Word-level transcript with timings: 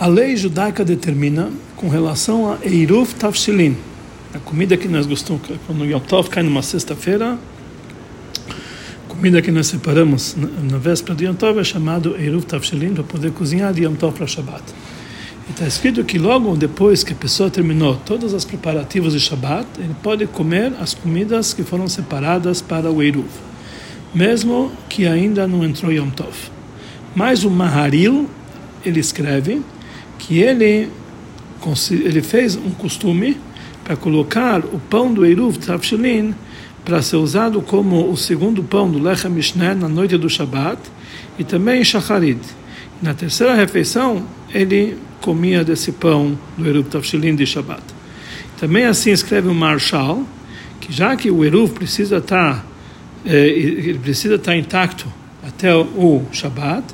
A 0.00 0.06
lei 0.06 0.34
judaica 0.34 0.82
determina 0.82 1.50
com 1.76 1.90
relação 1.90 2.50
a 2.50 2.56
Eiruf 2.62 3.14
Tafshilin, 3.16 3.76
a 4.34 4.38
comida 4.38 4.74
que 4.74 4.88
nós 4.88 5.04
gostamos, 5.04 5.42
quando 5.66 5.82
o 5.82 5.84
Yom 5.84 6.00
Tov 6.00 6.30
cai 6.30 6.42
numa 6.42 6.62
sexta-feira, 6.62 7.38
comida 9.06 9.42
que 9.42 9.50
nós 9.50 9.66
separamos 9.66 10.34
na, 10.70 10.78
véspera 10.78 11.14
de 11.14 11.26
Yom 11.26 11.34
Tov 11.34 11.60
é 11.60 11.64
chamado 11.64 12.16
Eiruf 12.16 12.46
Tafshilin 12.46 12.94
para 12.94 13.04
poder 13.04 13.32
cozinhar 13.32 13.74
de 13.74 13.82
Yom 13.82 13.94
Tov 13.94 14.16
para 14.16 14.26
Shabbat. 14.26 14.62
Está 15.50 15.66
escrito 15.66 16.02
que 16.02 16.18
logo 16.18 16.56
depois 16.56 17.04
que 17.04 17.12
a 17.12 17.16
pessoa 17.16 17.50
terminou 17.50 17.96
todos 17.96 18.32
os 18.32 18.46
preparativos 18.46 19.12
de 19.12 19.20
Shabbat, 19.20 19.66
ele 19.78 19.94
pode 20.02 20.26
comer 20.28 20.72
as 20.80 20.94
comidas 20.94 21.52
que 21.52 21.62
foram 21.62 21.86
separadas 21.86 22.62
para 22.62 22.90
o 22.90 23.02
Eiruf, 23.02 23.28
mesmo 24.14 24.72
que 24.88 25.06
ainda 25.06 25.46
não 25.46 25.62
entrou 25.62 25.92
Yom 25.92 26.08
Tov. 26.08 26.34
Mas 27.14 27.44
o 27.44 27.50
Maharil, 27.50 28.30
ele 28.82 28.98
escreve 28.98 29.60
que 30.20 30.38
ele, 30.38 30.88
ele 31.90 32.22
fez 32.22 32.56
um 32.56 32.70
costume 32.70 33.36
para 33.82 33.96
colocar 33.96 34.60
o 34.60 34.78
pão 34.78 35.12
do 35.12 35.24
Eruv 35.24 35.58
Tavshilin 35.58 36.34
para 36.84 37.02
ser 37.02 37.16
usado 37.16 37.60
como 37.62 38.10
o 38.10 38.16
segundo 38.16 38.62
pão 38.62 38.90
do 38.90 39.02
Lechem 39.02 39.30
Mishneh 39.30 39.74
na 39.74 39.88
noite 39.88 40.16
do 40.16 40.28
Shabat 40.28 40.80
e 41.38 41.44
também 41.44 41.82
Shacharit. 41.82 42.40
Na 43.02 43.14
terceira 43.14 43.54
refeição, 43.54 44.24
ele 44.52 44.96
comia 45.20 45.64
desse 45.64 45.92
pão 45.92 46.38
do 46.56 46.68
Eruv 46.68 46.88
Tavshilin 46.88 47.34
de 47.34 47.46
Shabat. 47.46 47.82
Também 48.58 48.84
assim 48.84 49.10
escreve 49.10 49.48
o 49.48 49.54
Marshal 49.54 50.22
que 50.80 50.92
já 50.92 51.16
que 51.16 51.30
o 51.30 51.44
Eruv 51.44 51.72
precisa 51.72 52.18
estar 52.18 52.64
eh, 53.24 53.48
ele 53.48 53.98
precisa 53.98 54.36
estar 54.36 54.56
intacto 54.56 55.06
até 55.46 55.74
o 55.74 56.22
Shabat, 56.32 56.84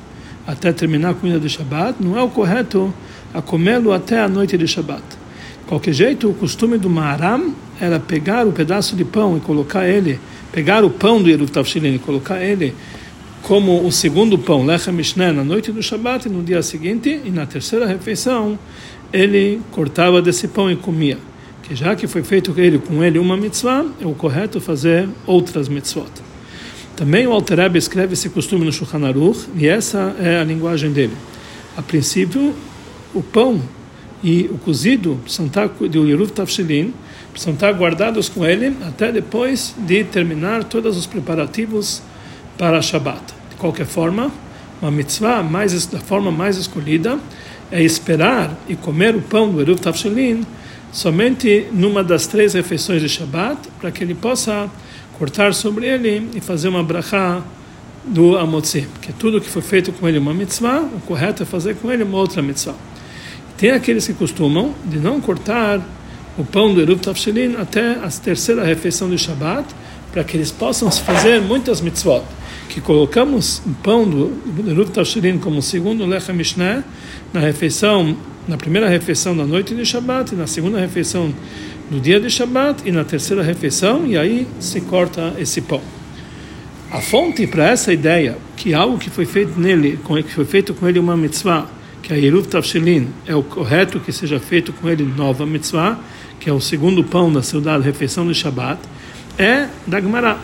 até 0.45 0.71
terminar 0.71 1.11
a 1.11 1.13
comida 1.13 1.39
de 1.39 1.49
Shabat, 1.49 2.01
não 2.01 2.17
é 2.17 2.23
o 2.23 2.29
correto 2.29 2.93
a 3.33 3.41
comê-lo 3.41 3.91
até 3.91 4.19
a 4.19 4.27
noite 4.27 4.57
de 4.57 4.67
Shabat. 4.67 5.03
De 5.03 5.67
qualquer 5.67 5.93
jeito, 5.93 6.29
o 6.29 6.33
costume 6.33 6.77
do 6.77 6.89
Maharam 6.89 7.53
era 7.79 7.99
pegar 7.99 8.47
o 8.47 8.51
pedaço 8.51 8.95
de 8.95 9.05
pão 9.05 9.37
e 9.37 9.39
colocar 9.39 9.87
ele, 9.87 10.19
pegar 10.51 10.83
o 10.83 10.89
pão 10.89 11.21
do 11.21 11.29
Eruv 11.29 11.49
Tavshilin 11.49 11.95
e 11.95 11.99
colocar 11.99 12.41
ele 12.41 12.73
como 13.47 13.85
o 13.85 13.91
segundo 13.91 14.37
pão, 14.37 14.65
Lechem 14.65 14.93
Mishneh, 14.93 15.31
na 15.31 15.43
noite 15.43 15.71
do 15.71 15.81
Shabat 15.81 16.27
e 16.27 16.31
no 16.31 16.43
dia 16.43 16.61
seguinte, 16.61 17.21
e 17.23 17.29
na 17.29 17.45
terceira 17.45 17.85
refeição, 17.85 18.59
ele 19.13 19.61
cortava 19.71 20.21
desse 20.21 20.49
pão 20.49 20.69
e 20.69 20.75
comia. 20.75 21.17
Que 21.63 21.73
já 21.75 21.95
que 21.95 22.07
foi 22.07 22.23
feito 22.23 22.53
ele, 22.57 22.77
com 22.77 23.01
ele 23.01 23.19
uma 23.19 23.37
mitzvah, 23.37 23.85
é 24.01 24.05
o 24.05 24.13
correto 24.13 24.59
fazer 24.59 25.07
outras 25.25 25.69
mitzvot. 25.69 26.11
Também 26.95 27.27
o 27.27 27.31
Alter 27.31 27.73
escreve 27.75 28.13
esse 28.13 28.27
costume 28.29 28.65
no 28.65 28.73
Shulchan 28.73 29.05
Aruch, 29.07 29.47
e 29.55 29.67
essa 29.67 30.15
é 30.19 30.39
a 30.39 30.43
linguagem 30.43 30.91
dele. 30.91 31.13
A 31.77 31.81
princípio, 31.81 32.53
o 33.17 33.23
pão 33.23 33.61
e 34.23 34.49
o 34.51 34.57
cozido 34.57 35.19
do 35.91 36.07
Yeruv 36.07 36.31
Tafshilin 36.31 36.93
precisam 37.31 37.53
estar 37.53 37.71
guardados 37.73 38.29
com 38.29 38.45
ele 38.45 38.75
até 38.87 39.11
depois 39.11 39.75
de 39.77 40.03
terminar 40.03 40.63
todos 40.63 40.97
os 40.97 41.05
preparativos 41.05 42.01
para 42.57 42.81
Shabbat. 42.81 43.21
De 43.49 43.55
qualquer 43.55 43.85
forma, 43.85 44.31
uma 44.81 44.91
mitzvah 44.91 45.41
mais, 45.43 45.85
da 45.87 45.99
forma 45.99 46.31
mais 46.31 46.57
escolhida 46.57 47.19
é 47.71 47.81
esperar 47.83 48.55
e 48.67 48.75
comer 48.75 49.15
o 49.15 49.21
pão 49.21 49.51
do 49.51 49.59
Yeruv 49.59 49.79
Tafshilin 49.79 50.45
somente 50.91 51.67
numa 51.71 52.03
das 52.03 52.27
três 52.27 52.53
refeições 52.53 53.01
de 53.01 53.09
Shabbat, 53.09 53.69
para 53.79 53.91
que 53.91 54.03
ele 54.03 54.15
possa 54.15 54.69
cortar 55.17 55.53
sobre 55.53 55.87
ele 55.87 56.29
e 56.35 56.41
fazer 56.41 56.67
uma 56.69 56.83
brachá 56.83 57.41
do 58.05 58.37
Amotzi, 58.37 58.87
que 59.01 59.11
tudo 59.11 59.41
que 59.41 59.49
foi 59.49 59.61
feito 59.61 59.91
com 59.91 60.07
ele 60.07 60.17
uma 60.17 60.33
mitzvah, 60.33 60.81
o 60.81 60.99
correto 61.01 61.43
é 61.43 61.45
fazer 61.45 61.75
com 61.75 61.91
ele 61.91 62.03
uma 62.03 62.17
outra 62.17 62.41
mitzvah. 62.41 62.75
Tem 63.57 63.71
aqueles 63.71 64.05
que 64.05 64.13
costumam 64.13 64.75
de 64.85 64.99
não 64.99 65.19
cortar 65.19 65.81
o 66.37 66.43
pão 66.43 66.71
do 66.71 66.79
Eruv 66.79 66.99
Tafshilin 66.99 67.55
até 67.55 67.93
a 67.93 68.07
terceira 68.07 68.63
refeição 68.63 69.09
de 69.09 69.17
Shabbat, 69.17 69.65
para 70.11 70.23
que 70.23 70.37
eles 70.37 70.51
possam 70.51 70.91
fazer 70.91 71.41
muitas 71.41 71.81
mitzvot. 71.81 72.21
Que 72.69 72.79
colocamos 72.79 73.59
o 73.65 73.73
pão 73.81 74.07
do 74.07 74.69
Eruv 74.69 74.91
Tafshilin 74.91 75.39
como 75.39 75.59
segundo 75.63 76.05
Lechem 76.05 76.35
Mishneh 76.35 76.83
na 77.33 77.39
refeição, 77.39 78.15
na 78.47 78.57
primeira 78.57 78.87
refeição 78.87 79.35
da 79.35 79.43
noite 79.43 79.73
de 79.73 79.83
Shabbat, 79.83 80.35
e 80.35 80.37
na 80.37 80.45
segunda 80.45 80.79
refeição 80.79 81.33
do 81.89 81.99
dia 81.99 82.19
de 82.19 82.29
Shabbat, 82.29 82.87
e 82.87 82.91
na 82.91 83.03
terceira 83.03 83.41
refeição, 83.41 84.05
e 84.05 84.15
aí 84.15 84.47
se 84.59 84.81
corta 84.81 85.33
esse 85.39 85.61
pão. 85.61 85.81
A 86.91 87.01
fonte 87.01 87.47
para 87.47 87.67
essa 87.69 87.91
ideia, 87.91 88.37
que 88.55 88.75
algo 88.75 88.99
que 88.99 89.09
foi 89.09 89.25
feito 89.25 89.59
nele, 89.59 89.99
que 90.05 90.31
foi 90.31 90.45
feito 90.45 90.75
com 90.75 90.87
ele 90.87 90.99
uma 90.99 91.17
mitzvah, 91.17 91.67
que 92.07 92.13
a 92.13 92.15
Yeruv 92.15 92.47
Tavshilin 92.47 93.09
é 93.25 93.35
o 93.35 93.43
correto 93.43 93.99
que 93.99 94.13
seja 94.13 94.39
feito 94.39 94.71
com 94.71 94.87
ele 94.87 95.03
nova 95.03 95.45
mitzvah, 95.45 95.99
que 96.39 96.49
é 96.49 96.53
o 96.53 96.61
segundo 96.61 97.03
pão 97.03 97.29
da 97.29 97.43
saudade 97.43 97.83
refeição 97.83 98.25
de 98.25 98.33
Shabbat, 98.33 98.79
é 99.37 99.67
da 99.85 99.99
Gemara. 99.99 100.37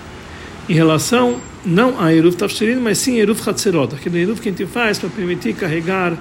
Em 0.68 0.73
relação 0.73 1.40
não 1.66 1.97
a 2.02 2.09
Yeruv 2.09 2.35
Tavshilin, 2.35 2.81
mas 2.81 2.97
sim 2.97 3.16
Yeruv 3.16 3.40
Hatzerot, 3.47 3.96
aquele 3.96 4.19
Yeruv 4.19 4.41
que 4.41 4.50
a 4.50 4.52
gente 4.52 4.66
faz 4.66 5.00
para 5.00 5.07
permitir 5.07 5.53
carregar 5.53 6.18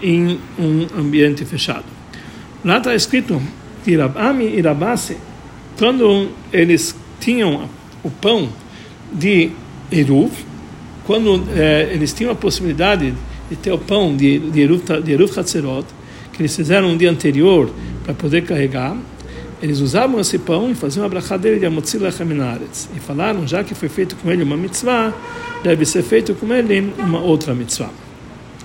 em 0.00 0.38
um 0.56 0.86
ambiente 0.96 1.44
fechado. 1.44 1.86
Lá 2.64 2.78
está 2.78 2.94
escrito 2.94 3.42
que 3.84 3.96
Rabami 3.96 4.44
e 4.44 4.60
Rabase, 4.60 5.16
quando 5.76 6.28
eles 6.52 6.94
tinham 7.18 7.68
o 8.04 8.10
pão 8.10 8.48
de 9.12 9.50
Eruv, 9.90 10.30
quando 11.04 11.48
eh, 11.50 11.90
eles 11.92 12.12
tinham 12.12 12.30
a 12.30 12.36
possibilidade 12.36 13.12
de 13.50 13.56
ter 13.56 13.72
o 13.72 13.78
pão 13.78 14.16
de, 14.16 14.38
de 14.38 14.60
Eruv 14.60 15.38
Hatzerot, 15.38 15.86
que 16.32 16.42
eles 16.42 16.54
fizeram 16.54 16.88
um 16.88 16.96
dia 16.96 17.10
anterior 17.10 17.70
para 18.04 18.14
poder 18.14 18.44
carregar, 18.44 18.96
eles 19.60 19.80
usavam 19.80 20.20
esse 20.20 20.38
pão 20.38 20.70
e 20.70 20.74
faziam 20.74 21.04
a 21.04 21.08
brachá 21.08 21.36
dele 21.36 21.58
de 21.58 21.66
Amotzi 21.66 21.98
Lechem 21.98 22.28
E 22.96 23.00
falaram, 23.00 23.46
já 23.46 23.64
que 23.64 23.74
foi 23.74 23.88
feito 23.88 24.14
com 24.16 24.30
ele 24.30 24.44
uma 24.44 24.56
mitzvah, 24.56 25.12
deve 25.64 25.84
ser 25.84 26.02
feito 26.02 26.32
com 26.34 26.52
ele 26.52 26.92
uma 26.98 27.20
outra 27.20 27.54
mitzvah. 27.54 27.90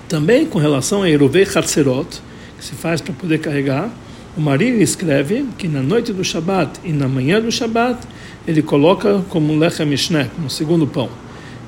Também 0.08 0.46
com 0.46 0.60
relação 0.60 1.02
a 1.02 1.10
Eruvei 1.10 1.44
Hatzerot, 1.44 2.22
que 2.60 2.64
se 2.64 2.74
faz 2.74 3.02
para 3.02 3.14
poder 3.14 3.40
carregar, 3.40 3.90
o 4.38 4.42
Marini 4.42 4.84
escreve 4.84 5.46
que 5.58 5.68
na 5.68 5.82
noite 5.82 6.14
do 6.14 6.24
Shabat 6.24 6.80
e 6.84 6.92
na 6.92 7.08
manhã 7.08 7.42
do 7.42 7.52
Shabat, 7.52 8.00
ele 8.48 8.62
coloca 8.62 9.24
como 9.30 9.58
Lechem 9.58 9.88
Mishneh, 9.88 10.30
como 10.36 10.50
segundo 10.50 10.86
pão. 10.86 11.10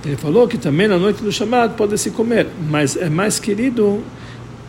Ele 0.05 0.15
falou 0.15 0.47
que 0.47 0.57
também 0.57 0.87
na 0.87 0.99
noite 0.99 1.23
do 1.23 1.31
Shabbat 1.31 1.73
pode 1.75 1.97
se 1.97 2.11
comer, 2.11 2.47
mas 2.69 2.95
é 2.95 3.09
mais 3.09 3.39
querido 3.39 4.03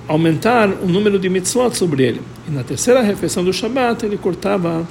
aumentar 0.09 0.67
o 0.83 0.87
número 0.87 1.19
de 1.19 1.29
mitzvot 1.29 1.77
sobre 1.77 2.05
ele. 2.05 2.23
E 2.49 2.51
na 2.51 2.63
terceira 2.63 3.03
refeição 3.03 3.45
do 3.45 3.53
Shabbat 3.53 4.07
ele 4.07 4.17
cortava 4.17 4.89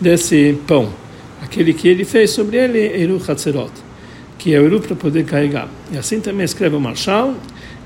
desse 0.00 0.58
pão, 0.66 0.92
aquele 1.40 1.72
que 1.72 1.86
ele 1.86 2.04
fez 2.04 2.30
sobre 2.30 2.56
ele, 2.56 2.78
Eru 2.78 3.22
Hatzerot, 3.26 3.70
que 4.36 4.52
é 4.52 4.58
o 4.58 4.64
Eru 4.64 4.80
para 4.80 4.96
poder 4.96 5.24
carregar. 5.24 5.68
E 5.92 5.96
assim 5.96 6.18
também 6.18 6.44
escreve 6.44 6.74
o 6.74 6.80
Marshal, 6.80 7.34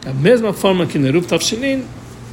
da 0.02 0.14
mesma 0.14 0.54
forma 0.54 0.86
que 0.86 0.98
no 0.98 1.06
Eru 1.06 1.20
Tafshilin, 1.20 1.82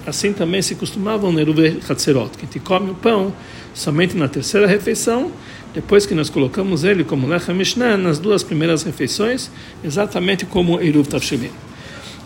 assim 0.08 0.32
também 0.32 0.62
se 0.62 0.76
costumava 0.76 1.30
no 1.30 1.38
Eru 1.38 1.54
Hatzerot, 1.90 2.38
que 2.38 2.48
te 2.48 2.60
come 2.60 2.92
o 2.92 2.96
pão 2.96 3.34
somente 3.74 4.16
na 4.16 4.30
terceira 4.30 4.68
refeição 4.68 5.32
depois 5.76 6.06
que 6.06 6.16
nós 6.16 6.30
colocamos 6.30 6.86
ele 6.86 7.04
como 7.04 7.28
Lechem 7.28 7.54
Mishnah 7.54 7.98
nas 7.98 8.18
duas 8.18 8.42
primeiras 8.42 8.84
refeições, 8.84 9.52
exatamente 9.84 10.46
como 10.46 10.80
Eruv 10.80 11.06
Tavshilin. 11.06 11.52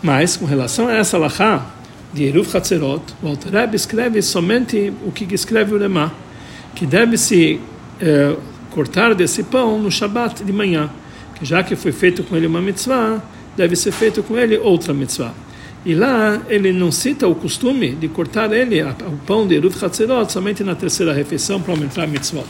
Mas, 0.00 0.36
com 0.36 0.46
relação 0.46 0.86
a 0.86 0.94
essa 0.94 1.18
Lachá 1.18 1.66
de 2.14 2.24
Eruv 2.24 2.48
Hatzerot, 2.56 3.02
o 3.20 3.26
Alter 3.26 3.74
escreve 3.74 4.22
somente 4.22 4.92
o 5.04 5.10
que 5.10 5.26
escreve 5.34 5.74
o 5.74 5.76
Lemá, 5.76 6.12
que 6.76 6.86
deve-se 6.86 7.60
eh, 8.00 8.36
cortar 8.70 9.16
desse 9.16 9.42
pão 9.42 9.82
no 9.82 9.90
Shabat 9.90 10.44
de 10.44 10.52
manhã, 10.52 10.88
que 11.34 11.44
já 11.44 11.64
que 11.64 11.74
foi 11.74 11.90
feito 11.90 12.22
com 12.22 12.36
ele 12.36 12.46
uma 12.46 12.62
mitzvah, 12.62 13.20
deve 13.56 13.74
ser 13.74 13.90
feito 13.90 14.22
com 14.22 14.38
ele 14.38 14.56
outra 14.58 14.94
mitzvah. 14.94 15.34
E 15.84 15.92
lá 15.92 16.40
ele 16.48 16.72
não 16.72 16.92
cita 16.92 17.26
o 17.26 17.34
costume 17.34 17.96
de 17.96 18.06
cortar 18.06 18.52
ele, 18.52 18.80
o 18.82 19.18
pão 19.26 19.44
de 19.44 19.56
Eruv 19.56 19.74
Hatzerot, 19.84 20.30
somente 20.30 20.62
na 20.62 20.76
terceira 20.76 21.12
refeição 21.12 21.60
para 21.60 21.72
aumentar 21.72 22.04
a 22.04 22.06
mitzvah. 22.06 22.44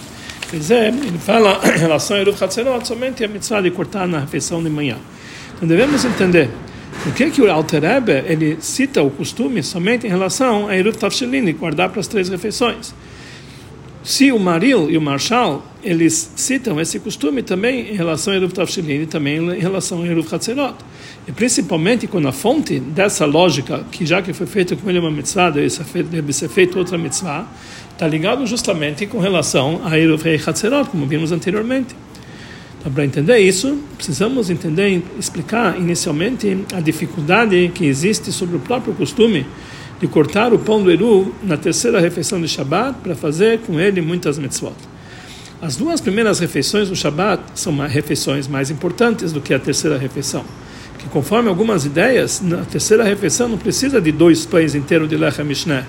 Quer 0.50 0.56
dizer, 0.56 0.86
ele 0.88 1.18
fala 1.18 1.60
em 1.64 1.78
relação 1.78 2.16
a 2.16 2.20
Eruv 2.20 2.42
Hatzerot 2.42 2.84
somente 2.84 3.22
a 3.22 3.28
mitzvah 3.28 3.60
de 3.60 3.70
cortar 3.70 4.08
na 4.08 4.18
refeição 4.18 4.60
de 4.60 4.68
manhã. 4.68 4.96
Então 5.54 5.68
devemos 5.68 6.04
entender 6.04 6.50
por 7.04 7.14
que, 7.14 7.30
que 7.30 7.40
o 7.40 7.48
Alter 7.48 7.82
Rebbe, 7.82 8.24
ele 8.26 8.58
cita 8.60 9.00
o 9.00 9.10
costume 9.10 9.62
somente 9.62 10.08
em 10.08 10.10
relação 10.10 10.66
a 10.66 10.76
Eruv 10.76 10.96
Tavshelin, 10.96 11.52
guardar 11.52 11.90
para 11.90 12.00
as 12.00 12.08
três 12.08 12.28
refeições. 12.28 12.92
Se 14.02 14.32
o 14.32 14.40
Maril 14.40 14.90
e 14.90 14.96
o 14.96 15.00
Marshal, 15.00 15.64
eles 15.84 16.32
citam 16.34 16.80
esse 16.80 16.98
costume 16.98 17.42
também 17.42 17.92
em 17.92 17.94
relação 17.94 18.32
a 18.32 18.36
Eruv 18.36 18.52
Tavshelin 18.52 19.02
e 19.02 19.06
também 19.06 19.36
em 19.36 19.60
relação 19.60 20.02
a 20.02 20.06
Eruv 20.06 20.26
Hatzerot. 20.34 20.74
E 21.28 21.32
principalmente 21.32 22.08
quando 22.08 22.26
a 22.26 22.32
fonte 22.32 22.80
dessa 22.80 23.24
lógica, 23.24 23.84
que 23.92 24.04
já 24.04 24.20
que 24.20 24.32
foi 24.32 24.46
feito 24.46 24.76
com 24.76 24.90
ele 24.90 24.98
uma 24.98 25.12
mitzvah, 25.12 25.50
deve 25.50 26.32
ser 26.32 26.48
feito 26.48 26.76
outra 26.76 26.98
mitzvah, 26.98 27.46
está 28.00 28.08
ligado 28.08 28.46
justamente 28.46 29.04
com 29.04 29.18
relação 29.18 29.82
a 29.84 29.98
Eruv 29.98 30.22
Rei 30.22 30.40
Hatzerot, 30.46 30.88
como 30.88 31.06
vimos 31.06 31.32
anteriormente. 31.32 31.94
Então, 32.78 32.90
para 32.90 33.04
entender 33.04 33.36
isso, 33.40 33.78
precisamos 33.94 34.48
entender, 34.48 35.02
explicar 35.18 35.78
inicialmente 35.78 36.64
a 36.72 36.80
dificuldade 36.80 37.70
que 37.74 37.84
existe 37.84 38.32
sobre 38.32 38.56
o 38.56 38.58
próprio 38.58 38.94
costume 38.94 39.46
de 40.00 40.06
cortar 40.06 40.54
o 40.54 40.58
pão 40.58 40.82
do 40.82 40.90
Eru 40.90 41.34
na 41.42 41.58
terceira 41.58 42.00
refeição 42.00 42.40
de 42.40 42.48
Shabat 42.48 43.00
para 43.02 43.14
fazer 43.14 43.58
com 43.58 43.78
ele 43.78 44.00
muitas 44.00 44.38
mitzvot. 44.38 44.72
As 45.60 45.76
duas 45.76 46.00
primeiras 46.00 46.38
refeições 46.38 46.88
do 46.88 46.96
Shabat 46.96 47.42
são 47.54 47.76
refeições 47.86 48.48
mais 48.48 48.70
importantes 48.70 49.30
do 49.30 49.42
que 49.42 49.52
a 49.52 49.58
terceira 49.58 49.98
refeição. 49.98 50.42
Que 50.98 51.06
conforme 51.10 51.50
algumas 51.50 51.84
ideias, 51.84 52.40
na 52.40 52.64
terceira 52.64 53.04
refeição 53.04 53.46
não 53.46 53.58
precisa 53.58 54.00
de 54.00 54.10
dois 54.10 54.46
pães 54.46 54.74
inteiros 54.74 55.06
de 55.06 55.18
Lechem 55.18 55.44
Mishneh 55.44 55.84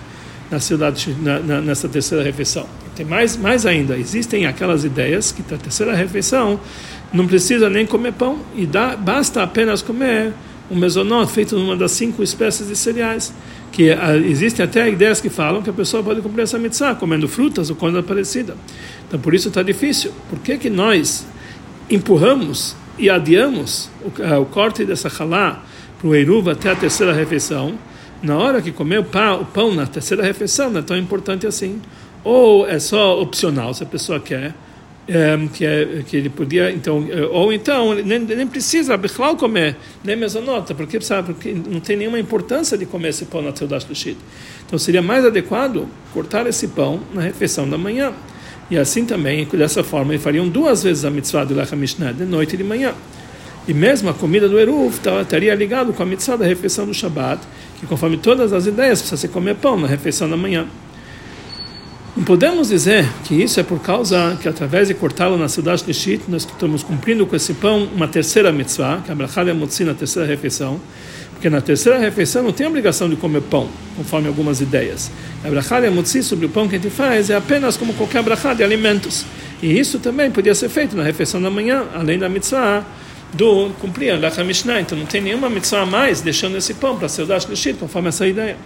na 0.52 0.60
cidade, 0.60 1.16
na, 1.22 1.62
nessa 1.62 1.88
terceira 1.88 2.22
refeição. 2.22 2.68
Tem 2.94 3.06
mais, 3.06 3.38
mais 3.38 3.66
ainda, 3.66 3.98
existem 3.98 4.46
aquelas 4.46 4.84
ideias 4.84 5.32
que 5.32 5.42
na 5.50 5.58
terceira 5.58 5.96
refeição 5.96 6.60
não 7.14 7.26
precisa 7.26 7.70
nem 7.70 7.86
comer 7.86 8.12
pão 8.12 8.40
e 8.54 8.66
dá, 8.66 8.98
basta 8.98 9.42
apenas 9.42 9.82
comer 9.82 10.34
um 10.70 10.76
mesonot 10.76 11.32
feito 11.32 11.58
numa 11.58 11.76
das 11.76 11.92
cinco 11.92 12.22
espécies 12.22 12.68
de 12.68 12.76
cereais. 12.76 13.34
Que 13.72 13.92
uh, 13.92 14.16
existem 14.26 14.66
até 14.66 14.90
ideias 14.90 15.22
que 15.22 15.30
falam 15.30 15.62
que 15.62 15.70
a 15.70 15.74
pessoa 15.74 16.04
pode 16.04 16.20
cumprir 16.22 16.44
essa 16.44 16.60
mitzvah 16.60 16.94
comendo 16.96 17.28
frutas 17.28 17.70
ou 17.70 17.76
coisa 17.78 18.04
parecida. 18.04 18.56
Então 19.08 19.20
por 19.20 19.34
isso 19.34 19.48
está 19.48 19.64
difícil. 19.64 20.12
Por 20.30 20.40
que, 20.40 20.58
que 20.58 20.70
nós 20.70 21.26
empurramos 21.90 22.76
e 23.00 23.10
adiamos 23.10 23.90
o, 24.02 24.22
uh, 24.22 24.42
o 24.42 24.46
corte 24.46 24.84
dessa 24.84 25.08
halá 25.08 25.64
para 26.00 26.10
o 26.10 26.14
Eruv 26.14 26.50
até 26.50 26.72
a 26.72 26.76
terceira 26.76 27.14
refeição? 27.14 27.78
Na 28.22 28.38
hora 28.38 28.62
que 28.62 28.72
comer 28.72 29.00
o 29.00 29.04
pão, 29.04 29.74
na 29.74 29.88
terceira 29.88 30.24
refeição 30.24 30.70
não 30.70 30.80
é 30.80 30.84
tão 30.84 30.98
importante 30.98 31.48
assim. 31.48 31.82
Ou 32.24 32.68
é 32.68 32.80
só 32.80 33.20
opcional 33.20 33.74
se 33.74 33.84
a 33.84 33.86
pessoa 33.86 34.20
quer 34.20 34.54
é, 35.08 35.38
que, 35.52 35.66
é, 35.66 36.04
que 36.08 36.16
ele 36.16 36.30
podia 36.30 36.72
então 36.72 37.08
é, 37.10 37.24
ou 37.24 37.52
então 37.52 37.96
nem, 37.96 38.20
nem 38.20 38.46
precisa 38.46 38.96
Bechlau 38.96 39.36
comer 39.36 39.76
nem 40.04 40.16
nota 40.46 40.76
porque 40.76 41.02
sabe 41.02 41.34
porque 41.34 41.52
não 41.54 41.80
tem 41.80 41.98
nenhuma 41.98 42.20
importância 42.20 42.78
de 42.78 42.86
comer 42.86 43.10
esse 43.10 43.26
pão 43.26 43.42
na 43.42 43.52
Teudash 43.52 43.88
Lushit 43.90 44.16
então 44.66 44.78
seria 44.78 45.02
mais 45.02 45.26
adequado 45.26 45.88
cortar 46.14 46.46
esse 46.48 46.70
pão 46.70 47.02
na 47.14 47.22
refeição 47.22 47.70
da 47.70 47.78
manhã. 47.78 48.14
E 48.70 48.78
assim 48.78 49.04
também 49.04 49.46
dessa 49.46 49.84
forma 49.84 50.14
eles 50.14 50.24
fariam 50.24 50.48
duas 50.48 50.84
vezes 50.84 51.04
a 51.04 51.10
mitzvah 51.10 51.44
do 51.44 51.54
Lechem 51.54 51.78
Mishnah 51.78 52.14
de 52.14 52.24
noite 52.24 52.54
e 52.54 52.58
de 52.58 52.64
manhã 52.64 52.94
e 53.68 53.74
mesmo 53.74 54.10
a 54.10 54.14
comida 54.14 54.50
do 54.50 54.60
Eruv 54.60 54.96
estaria 55.22 55.54
ligado 55.54 55.94
com 55.94 56.04
a 56.04 56.06
mitzvah 56.06 56.36
da 56.36 56.46
refeição 56.46 56.86
do 56.86 56.94
Shabat 56.94 57.42
que 57.80 57.86
conforme 57.86 58.18
todas 58.18 58.54
as 58.54 58.66
ideias 58.66 59.00
precisa 59.00 59.22
se 59.22 59.28
comer 59.28 59.56
pão 59.56 59.80
na 59.80 59.88
refeição 59.88 60.30
da 60.30 60.38
manhã 60.38 60.68
não 62.16 62.26
podemos 62.26 62.68
dizer 62.68 63.08
que 63.24 63.34
isso 63.34 63.58
é 63.58 63.64
por 63.64 63.80
causa 63.80 64.38
que, 64.42 64.48
através 64.48 64.90
de 64.90 64.94
cortá-lo 64.94 65.38
na 65.38 65.48
cidade 65.48 65.86
de 65.86 65.94
Shit, 65.94 66.24
nós 66.28 66.46
estamos 66.46 66.84
cumprindo 66.84 67.26
com 67.26 67.34
esse 67.38 67.54
pão 67.54 67.88
uma 67.96 68.06
terceira 68.06 68.52
mitzvah, 68.52 69.02
que 69.04 69.10
é 69.10 69.14
a 69.14 69.16
Brachal 69.16 69.46
Motzi 69.56 69.86
na 69.86 69.94
terceira 69.94 70.28
refeição, 70.28 70.78
porque 71.32 71.50
na 71.50 71.62
terceira 71.62 71.98
refeição 71.98 72.44
não 72.44 72.52
tem 72.52 72.68
obrigação 72.68 73.10
de 73.10 73.16
comer 73.16 73.42
pão, 73.44 73.70
conforme 73.96 74.28
algumas 74.28 74.60
ideias. 74.60 75.10
A 75.42 75.50
Brachal 75.50 75.90
Motzi 75.90 76.22
sobre 76.22 76.46
o 76.46 76.50
pão 76.50 76.68
que 76.68 76.76
a 76.76 76.80
gente 76.80 76.92
faz 76.92 77.30
é 77.30 77.36
apenas 77.36 77.78
como 77.78 77.94
qualquer 77.94 78.22
brachá 78.22 78.54
de 78.54 78.62
alimentos. 78.62 79.26
E 79.64 79.80
isso 79.80 79.98
também 79.98 80.30
podia 80.30 80.54
ser 80.54 80.68
feito 80.68 80.98
na 80.98 81.04
refeição 81.04 81.42
da 81.42 81.50
manhã, 81.50 81.86
além 81.96 82.20
da 82.20 82.28
mitzvah 82.28 82.86
do 83.34 83.70
cumprir 83.80 84.14
a 84.14 84.44
Mishnah. 84.44 84.82
Então 84.82 84.98
não 84.98 85.06
tem 85.06 85.22
nenhuma 85.22 85.50
mitzvah 85.50 85.82
a 85.82 85.86
mais 85.86 86.22
deixando 86.22 86.58
esse 86.58 86.74
pão 86.74 86.98
para 86.98 87.06
a 87.06 87.10
cidade 87.10 87.48
de 87.48 87.56
Shit, 87.56 87.78
conforme 87.80 88.10
essa 88.10 88.28
ideia. 88.28 88.58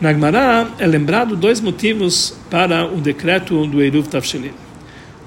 Na 0.00 0.12
Gemara 0.12 0.68
é 0.78 0.86
lembrado 0.86 1.34
dois 1.34 1.60
motivos 1.60 2.36
para 2.48 2.86
o 2.86 3.00
decreto 3.00 3.66
do 3.66 3.82
Eruv 3.82 4.06
Tavshilin. 4.06 4.52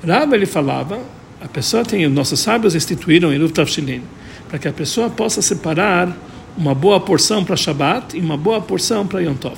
Rav 0.06 0.34
ele 0.34 0.46
falava, 0.46 1.00
a 1.42 1.48
pessoa 1.48 1.84
tem, 1.84 2.08
nossos 2.08 2.40
sábios 2.40 2.74
instituíram 2.74 3.34
Eruv 3.34 3.52
Tavshilin, 3.52 4.02
para 4.48 4.58
que 4.58 4.68
a 4.68 4.74
pessoa 4.74 5.10
possa 5.10 5.42
separar 5.42 6.16
uma 6.58 6.74
boa 6.74 7.00
porção 7.00 7.44
para 7.44 7.56
Shabbat 7.56 8.18
e 8.18 8.20
uma 8.22 8.38
boa 8.38 8.62
porção 8.62 9.06
para 9.06 9.22
Yom 9.22 9.36
Tov. 9.36 9.58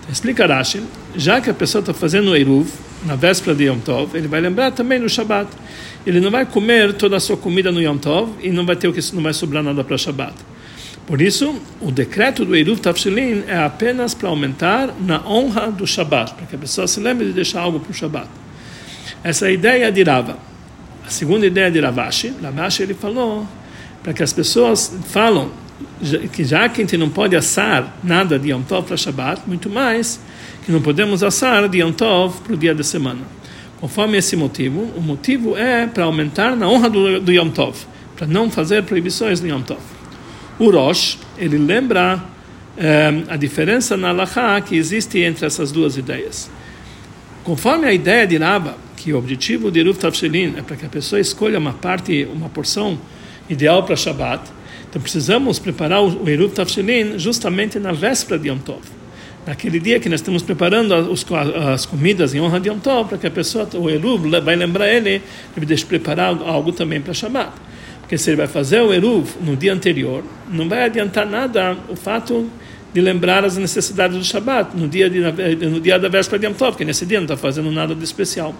Então, 0.00 0.12
explica 0.12 0.46
Rashi, 0.46 0.82
já 1.16 1.40
que 1.40 1.48
a 1.48 1.54
pessoa 1.54 1.80
está 1.80 1.94
fazendo 1.94 2.30
o 2.30 2.36
Eruv 2.36 2.68
na 3.04 3.16
véspera 3.16 3.54
de 3.56 3.64
Yom 3.64 3.78
Tov, 3.78 4.16
ele 4.16 4.28
vai 4.28 4.40
lembrar 4.40 4.72
também 4.72 4.98
no 4.98 5.08
Shabbat. 5.08 5.48
Ele 6.06 6.20
não 6.20 6.30
vai 6.30 6.44
comer 6.44 6.92
toda 6.94 7.16
a 7.16 7.20
sua 7.20 7.36
comida 7.36 7.72
no 7.72 7.80
Yom 7.80 7.96
Tov 7.96 8.32
e 8.42 8.50
não 8.50 8.66
vai 8.66 8.76
ter 8.76 8.88
o 8.88 8.92
que 8.92 9.00
não 9.14 9.22
vai 9.22 9.32
sobrar 9.32 9.62
nada 9.62 9.82
para 9.82 9.96
Shabbat. 9.96 10.34
Por 11.06 11.20
isso, 11.20 11.60
o 11.80 11.90
decreto 11.90 12.44
do 12.44 12.56
Eruv 12.56 12.80
Tafshilin 12.80 13.44
é 13.46 13.58
apenas 13.58 14.14
para 14.14 14.28
aumentar 14.28 14.94
na 15.00 15.26
honra 15.26 15.70
do 15.70 15.86
Shabat, 15.86 16.34
para 16.34 16.46
que 16.46 16.56
a 16.56 16.58
pessoa 16.58 16.86
se 16.86 16.98
lembre 16.98 17.26
de 17.26 17.32
deixar 17.32 17.60
algo 17.60 17.78
para 17.78 17.90
o 17.90 17.94
Shabat. 17.94 18.28
Essa 19.22 19.46
é 19.46 19.48
a 19.48 19.52
ideia 19.52 19.92
de 19.92 20.02
Rava. 20.02 20.38
A 21.06 21.10
segunda 21.10 21.46
ideia 21.46 21.70
de 21.70 21.78
Ravashi, 21.78 22.32
Ravashi 22.42 22.82
ele 22.82 22.94
falou 22.94 23.46
para 24.02 24.14
que 24.14 24.22
as 24.22 24.32
pessoas 24.32 24.96
falam 25.08 25.50
que 26.32 26.44
já 26.44 26.68
que 26.68 26.80
a 26.80 26.84
gente 26.84 26.96
não 26.96 27.10
pode 27.10 27.36
assar 27.36 27.96
nada 28.02 28.38
de 28.38 28.50
Yom 28.50 28.62
Tov 28.62 28.86
para 28.86 28.96
Shabat, 28.96 29.42
muito 29.46 29.68
mais 29.68 30.20
que 30.64 30.72
não 30.72 30.80
podemos 30.80 31.22
assar 31.22 31.68
de 31.68 31.80
Yom 31.80 31.92
Tov 31.92 32.40
para 32.40 32.54
o 32.54 32.56
dia 32.56 32.74
da 32.74 32.82
semana. 32.82 33.20
Conforme 33.84 34.16
esse 34.16 34.34
motivo, 34.34 34.80
o 34.96 35.00
motivo 35.02 35.58
é 35.58 35.86
para 35.86 36.04
aumentar 36.04 36.56
na 36.56 36.66
honra 36.66 36.88
do, 36.88 37.20
do 37.20 37.30
Yom 37.30 37.50
Tov, 37.50 37.76
para 38.16 38.26
não 38.26 38.50
fazer 38.50 38.82
proibições 38.84 39.42
de 39.42 39.48
Yom 39.48 39.60
Tov. 39.60 39.82
O 40.58 40.70
Rosh, 40.70 41.18
ele 41.36 41.58
lembra 41.58 42.24
eh, 42.78 43.12
a 43.28 43.36
diferença 43.36 43.94
na 43.94 44.10
Laha 44.10 44.58
que 44.62 44.74
existe 44.74 45.18
entre 45.18 45.44
essas 45.44 45.70
duas 45.70 45.98
ideias. 45.98 46.50
Conforme 47.44 47.86
a 47.86 47.92
ideia 47.92 48.26
de 48.26 48.38
Rava, 48.38 48.74
que 48.96 49.12
o 49.12 49.18
objetivo 49.18 49.70
de 49.70 49.80
Eruv 49.80 49.98
Tavshelin 49.98 50.54
é 50.56 50.62
para 50.62 50.76
que 50.76 50.86
a 50.86 50.88
pessoa 50.88 51.20
escolha 51.20 51.58
uma 51.58 51.74
parte, 51.74 52.26
uma 52.32 52.48
porção 52.48 52.98
ideal 53.50 53.82
para 53.82 53.96
Shabbat, 53.96 54.50
então 54.88 55.02
precisamos 55.02 55.58
preparar 55.58 56.02
o 56.02 56.26
Eruv 56.26 56.54
Tavshelin 56.54 57.18
justamente 57.18 57.78
na 57.78 57.92
véspera 57.92 58.38
de 58.38 58.48
Yom 58.48 58.56
Tov. 58.56 59.03
Naquele 59.46 59.78
dia 59.78 60.00
que 60.00 60.08
nós 60.08 60.20
estamos 60.20 60.42
preparando 60.42 60.94
as, 60.94 61.24
as 61.72 61.84
comidas 61.86 62.34
em 62.34 62.40
honra 62.40 62.58
de 62.58 62.70
Yom 62.70 62.78
Tov, 62.78 63.10
para 63.10 63.18
que 63.18 63.26
a 63.26 63.30
pessoa, 63.30 63.68
o 63.74 63.90
Eruv, 63.90 64.26
vai 64.40 64.56
lembrar 64.56 64.88
ele, 64.88 65.20
ele 65.54 65.66
deixa 65.66 65.84
preparar 65.84 66.30
algo 66.46 66.72
também 66.72 67.00
para 67.00 67.12
Shabbat. 67.12 67.52
Porque 68.00 68.16
se 68.16 68.30
ele 68.30 68.36
vai 68.38 68.46
fazer 68.46 68.80
o 68.80 68.92
Eruv 68.92 69.28
no 69.42 69.54
dia 69.54 69.72
anterior, 69.72 70.24
não 70.50 70.68
vai 70.68 70.84
adiantar 70.84 71.26
nada 71.26 71.76
o 71.88 71.96
fato 71.96 72.48
de 72.94 73.00
lembrar 73.00 73.44
as 73.44 73.58
necessidades 73.58 74.16
do 74.16 74.24
Shabat 74.24 74.74
no 74.74 74.88
dia, 74.88 75.10
de, 75.10 75.20
no 75.66 75.80
dia 75.80 75.98
da 75.98 76.08
véspera 76.08 76.38
de 76.38 76.46
Yom 76.46 76.54
Tov, 76.54 76.76
que 76.76 76.84
nesse 76.84 77.04
dia 77.04 77.18
não 77.18 77.24
está 77.24 77.36
fazendo 77.36 77.70
nada 77.70 77.94
de 77.94 78.04
especial. 78.04 78.54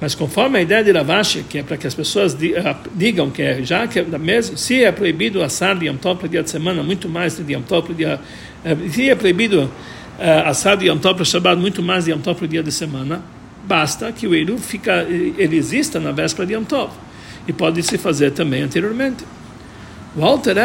Mas 0.00 0.14
conforme 0.14 0.58
a 0.58 0.62
ideia 0.62 0.82
de 0.82 0.92
Ravashi, 0.92 1.42
que 1.42 1.58
é 1.58 1.62
para 1.62 1.76
que 1.76 1.86
as 1.86 1.94
pessoas 1.94 2.36
ah, 2.64 2.76
digam 2.94 3.30
que 3.30 3.42
é, 3.42 3.62
já 3.62 3.86
que 3.88 3.98
é 3.98 4.04
mesmo, 4.04 4.56
se 4.56 4.84
é 4.84 4.92
proibido 4.92 5.42
assar 5.42 5.76
de 5.76 5.86
Yom 5.86 5.96
Tov 5.96 6.20
para 6.20 6.28
dia 6.28 6.42
de 6.42 6.48
semana, 6.48 6.82
muito 6.82 7.08
mais 7.08 7.36
de 7.36 7.52
Yom 7.52 7.62
Tov 7.62 7.86
para 7.86 7.94
dia... 7.94 8.20
Eh, 8.64 8.76
se 8.90 9.10
é 9.10 9.14
proibido 9.14 9.68
uh, 10.18 10.48
assar 10.48 10.76
de 10.76 10.86
Yom 10.86 10.98
Tov 10.98 11.16
para 11.16 11.24
Shabbat, 11.24 11.60
muito 11.60 11.82
mais 11.82 12.06
Yom 12.06 12.18
Tov 12.18 12.38
para 12.38 12.48
dia 12.48 12.62
de 12.62 12.72
semana, 12.72 13.22
basta 13.64 14.10
que 14.12 14.26
o 14.26 14.34
Eruv 14.34 14.60
fica, 14.60 15.02
ele 15.02 15.56
exista 15.56 16.00
na 16.00 16.12
véspera 16.12 16.46
de 16.46 16.54
Yom 16.54 16.64
Tov 16.64 16.92
e 17.46 17.52
pode 17.52 17.82
se 17.82 17.96
fazer 17.96 18.32
também 18.32 18.62
anteriormente. 18.62 19.24
O 20.16 20.24
Alter 20.24 20.56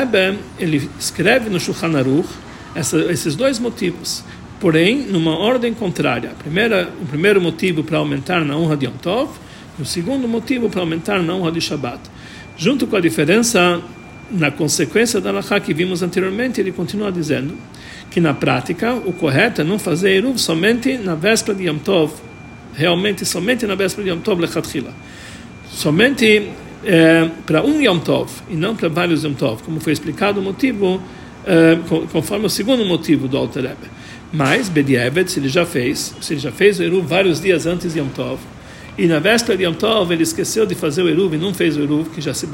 ele 0.60 0.90
escreve 1.00 1.50
no 1.50 1.60
Shulchan 1.60 1.98
Aruch 1.98 2.28
essa, 2.76 2.98
esses 3.12 3.36
dois 3.36 3.60
motivos, 3.60 4.24
porém 4.60 5.04
numa 5.04 5.38
ordem 5.38 5.74
contrária. 5.74 6.32
Primeira, 6.40 6.90
o 7.02 7.06
primeiro 7.06 7.42
motivo 7.42 7.84
para 7.84 7.98
aumentar 7.98 8.44
na 8.44 8.58
honra 8.58 8.76
de 8.76 8.86
Yom 8.86 8.98
Tov, 9.02 9.32
e 9.78 9.82
o 9.82 9.86
segundo 9.86 10.28
motivo 10.28 10.70
para 10.70 10.82
aumentar 10.82 11.22
na 11.22 11.34
honra 11.36 11.52
de 11.52 11.62
Shabbat. 11.62 12.00
Junto 12.58 12.86
com 12.86 12.96
a 12.96 13.02
diferença 13.02 13.82
na 14.32 14.52
consequência 14.52 15.20
da 15.20 15.32
Lacha 15.32 15.60
que 15.60 15.74
vimos 15.74 16.02
anteriormente, 16.02 16.60
ele 16.60 16.72
continua 16.72 17.12
dizendo 17.12 17.56
que 18.14 18.22
na 18.22 18.34
prática 18.34 18.94
o 18.94 19.12
correto 19.12 19.62
é 19.62 19.64
não 19.64 19.80
fazer 19.80 20.12
Eruv 20.12 20.38
somente 20.38 21.00
na 21.00 21.16
véspera 21.16 21.58
de 21.58 21.64
Yom 21.64 21.80
Tov, 21.80 22.14
realmente 22.76 23.26
somente 23.26 23.66
na 23.66 23.74
véspera 23.74 24.04
de 24.04 24.12
Yom 24.12 24.20
Tov 24.20 24.40
lechatchila. 24.40 24.94
Somente 25.72 26.52
é, 26.86 27.28
para 27.44 27.66
um 27.66 27.82
Yom 27.82 27.98
Tov 27.98 28.30
e 28.52 28.56
não 28.56 28.76
para 28.76 28.88
vários 28.88 29.24
Yom 29.24 29.34
Tov, 29.34 29.64
como 29.64 29.80
foi 29.80 29.94
explicado 29.94 30.40
o 30.40 30.44
motivo, 30.44 31.02
é, 31.44 31.80
conforme 32.12 32.46
o 32.46 32.50
segundo 32.50 32.86
motivo 32.86 33.28
do 33.28 33.36
Alter 33.36 33.64
Rebbe. 33.64 33.88
Mas, 34.32 34.70
Bedievet, 34.70 35.32
se 35.32 35.40
ele 35.40 35.50
já 35.50 35.66
fez, 35.66 36.16
se 36.22 36.34
ele 36.34 36.40
já 36.40 36.52
fez 36.52 36.80
o 36.80 36.84
Eruv 36.84 37.08
vários 37.08 37.42
dias 37.42 37.66
antes 37.66 37.94
de 37.94 38.00
Yom 38.00 38.10
Tov, 38.10 38.40
e 38.96 39.08
na 39.08 39.18
véspera 39.18 39.58
de 39.58 39.64
Yom 39.64 39.74
Tov 39.74 40.14
ele 40.14 40.22
esqueceu 40.22 40.68
de 40.68 40.76
fazer 40.76 41.02
o 41.02 41.10
Eruv 41.10 41.34
e 41.34 41.38
não 41.40 41.52
fez 41.52 41.76
o 41.78 41.82
Eruv, 41.82 42.10
que 42.10 42.22
já, 42.22 42.32
se, 42.32 42.48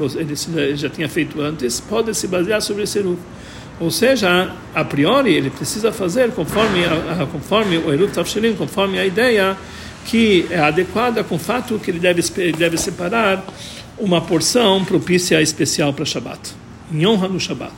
ele 0.56 0.76
já 0.76 0.88
tinha 0.88 1.08
feito 1.08 1.38
antes, 1.42 1.80
pode 1.80 2.14
se 2.16 2.26
basear 2.26 2.62
sobre 2.62 2.84
esse 2.84 2.98
Eruv. 2.98 3.18
Ou 3.80 3.90
seja, 3.90 4.54
a 4.74 4.84
priori 4.84 5.32
ele 5.32 5.48
precisa 5.48 5.90
fazer 5.90 6.32
conforme, 6.32 6.80
conforme 7.32 7.78
o 7.78 7.90
Eruv 7.90 8.12
Tavshelim, 8.12 8.54
conforme 8.54 8.98
a 8.98 9.06
ideia 9.06 9.56
que 10.04 10.46
é 10.50 10.58
adequada 10.58 11.24
com 11.24 11.36
o 11.36 11.38
fato 11.38 11.78
que 11.78 11.90
ele 11.90 11.98
deve, 11.98 12.22
ele 12.36 12.52
deve 12.52 12.76
separar 12.76 13.42
uma 13.98 14.20
porção 14.20 14.84
propícia 14.84 15.40
especial 15.40 15.94
para 15.94 16.04
Shabbat, 16.04 16.54
em 16.92 17.06
honra 17.06 17.28
do 17.28 17.40
Shabbat. 17.40 17.72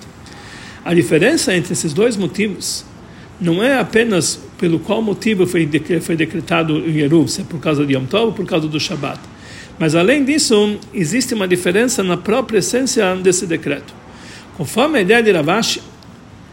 A 0.85 0.93
diferença 0.93 1.55
entre 1.55 1.73
esses 1.73 1.93
dois 1.93 2.17
motivos 2.17 2.85
não 3.41 3.63
é 3.63 3.79
apenas 3.79 4.41
pelo 4.59 4.81
qual 4.81 5.01
motivo 5.03 5.47
foi, 5.47 5.69
foi 6.01 6.17
decretado 6.17 6.75
o 6.75 6.91
Yeruv, 6.91 7.29
se 7.29 7.43
é 7.43 7.45
por 7.45 7.61
causa 7.61 7.87
de 7.87 7.95
Yom 7.95 8.07
Tov 8.07 8.27
ou 8.27 8.33
por 8.33 8.47
causa 8.47 8.67
do 8.67 8.81
Shabbat, 8.81 9.21
Mas 9.79 9.95
além 9.95 10.25
disso, 10.25 10.79
existe 10.93 11.33
uma 11.33 11.47
diferença 11.47 12.03
na 12.03 12.17
própria 12.17 12.59
essência 12.59 13.15
desse 13.17 13.47
decreto. 13.47 13.95
Conforme 14.57 14.99
a 14.99 15.03
ideia 15.03 15.23
de 15.23 15.33
Ravashi, 15.33 15.81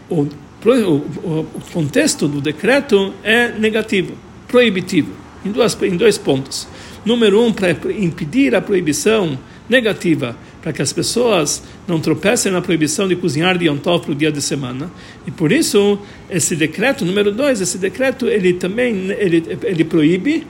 o, 0.09 0.27
o, 0.65 1.45
contexto 1.71 2.27
do 2.27 2.41
decreto 2.41 3.13
é 3.23 3.49
negativo, 3.49 4.13
proibitivo, 4.47 5.11
em, 5.45 5.51
duas, 5.51 5.77
em 5.81 5.95
dois 5.95 6.17
pontos. 6.17 6.67
Número 7.05 7.41
um, 7.41 7.53
para 7.53 7.71
impedir 7.97 8.53
a 8.55 8.61
proibição 8.61 9.37
negativa, 9.69 10.35
para 10.61 10.73
que 10.73 10.81
as 10.81 10.91
pessoas 10.91 11.63
não 11.87 12.01
tropecem 12.01 12.51
na 12.51 12.61
proibição 12.61 13.07
de 13.07 13.15
cozinhar 13.15 13.57
de 13.57 13.67
Yom 13.67 13.77
para 13.77 14.11
o 14.11 14.15
dia 14.15 14.31
de 14.31 14.41
semana. 14.41 14.91
E 15.25 15.31
por 15.31 15.51
isso, 15.51 15.99
esse 16.29 16.55
decreto, 16.55 17.05
número 17.05 17.31
dois, 17.31 17.61
esse 17.61 17.77
decreto, 17.77 18.27
ele 18.27 18.53
também 18.53 19.11
ele, 19.11 19.43
ele 19.63 19.83
proíbe 19.83 20.45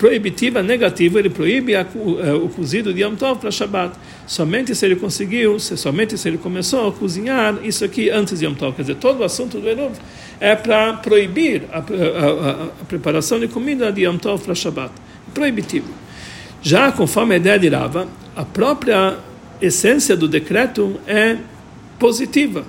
proibitiva, 0.00 0.62
negativa, 0.62 1.18
ele 1.18 1.28
proíbe 1.28 1.76
a, 1.76 1.86
o, 1.94 2.18
é, 2.20 2.32
o, 2.32 2.48
cozido 2.48 2.92
de 2.94 3.02
Yom 3.02 3.14
Tov 3.16 3.38
para 3.38 3.50
Shabbat. 3.50 3.94
Somente 4.26 4.74
se 4.74 4.86
ele 4.86 4.96
conseguiu, 4.96 5.60
se, 5.60 5.76
somente 5.76 6.16
se 6.16 6.26
ele 6.26 6.38
começou 6.38 6.88
a 6.88 6.92
cozinhar 6.92 7.58
isso 7.62 7.84
aqui 7.84 8.08
antes 8.08 8.38
de 8.38 8.46
Yom 8.46 8.54
Tov. 8.54 8.74
Quer 8.74 8.80
dizer, 8.80 8.94
todo 8.94 9.20
o 9.20 9.24
assunto 9.24 9.60
do 9.60 9.68
Eruv 9.68 9.92
é 10.40 10.56
para 10.56 10.94
proibir 10.94 11.64
a, 11.70 11.80
a, 11.80 11.80
a, 12.80 12.84
preparação 12.88 13.38
de 13.38 13.46
comida 13.46 13.92
de 13.92 14.04
Yom 14.06 14.16
Tov 14.16 14.42
para 14.42 14.54
Shabbat. 14.54 14.90
Proibitivo. 15.34 15.90
Já 16.62 16.90
conforme 16.90 17.34
a 17.34 17.36
ideia 17.36 17.58
de 17.58 17.68
Rava, 17.68 18.08
a 18.34 18.44
própria 18.44 19.18
essência 19.60 20.16
do 20.16 20.26
decreto 20.26 20.98
é 21.06 21.36
positiva. 21.98 22.64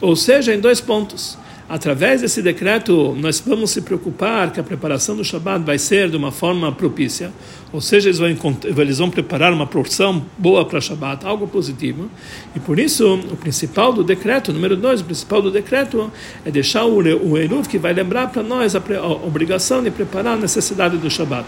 Ou 0.00 0.14
seja, 0.14 0.54
em 0.54 0.60
dois 0.60 0.80
pontos 0.80 1.36
através 1.68 2.20
desse 2.20 2.40
decreto, 2.42 3.16
nós 3.18 3.42
vamos 3.44 3.70
se 3.70 3.82
preocupar 3.82 4.52
que 4.52 4.60
a 4.60 4.62
preparação 4.62 5.16
do 5.16 5.24
Shabat 5.24 5.64
vai 5.64 5.78
ser 5.78 6.08
de 6.10 6.16
uma 6.16 6.30
forma 6.30 6.70
propícia, 6.72 7.32
ou 7.72 7.80
seja, 7.80 8.08
eles 8.08 8.18
vão, 8.18 8.56
eles 8.78 8.98
vão 8.98 9.10
preparar 9.10 9.52
uma 9.52 9.66
porção 9.66 10.24
boa 10.38 10.64
para 10.64 10.80
Shabat, 10.80 11.26
algo 11.26 11.46
positivo. 11.46 12.08
E 12.54 12.60
por 12.60 12.78
isso, 12.78 13.14
o 13.14 13.36
principal 13.36 13.92
do 13.92 14.04
decreto, 14.04 14.52
número 14.52 14.76
dois, 14.76 15.00
o 15.00 15.04
principal 15.04 15.42
do 15.42 15.50
decreto 15.50 16.10
é 16.44 16.50
deixar 16.50 16.84
o, 16.84 16.98
o 16.98 17.36
Eruv 17.36 17.66
que 17.68 17.78
vai 17.78 17.92
lembrar 17.92 18.30
para 18.30 18.42
nós 18.42 18.76
a, 18.76 18.78
a 18.78 19.26
obrigação 19.26 19.82
de 19.82 19.90
preparar 19.90 20.34
a 20.34 20.40
necessidade 20.40 20.96
do 20.96 21.10
Shabat. 21.10 21.46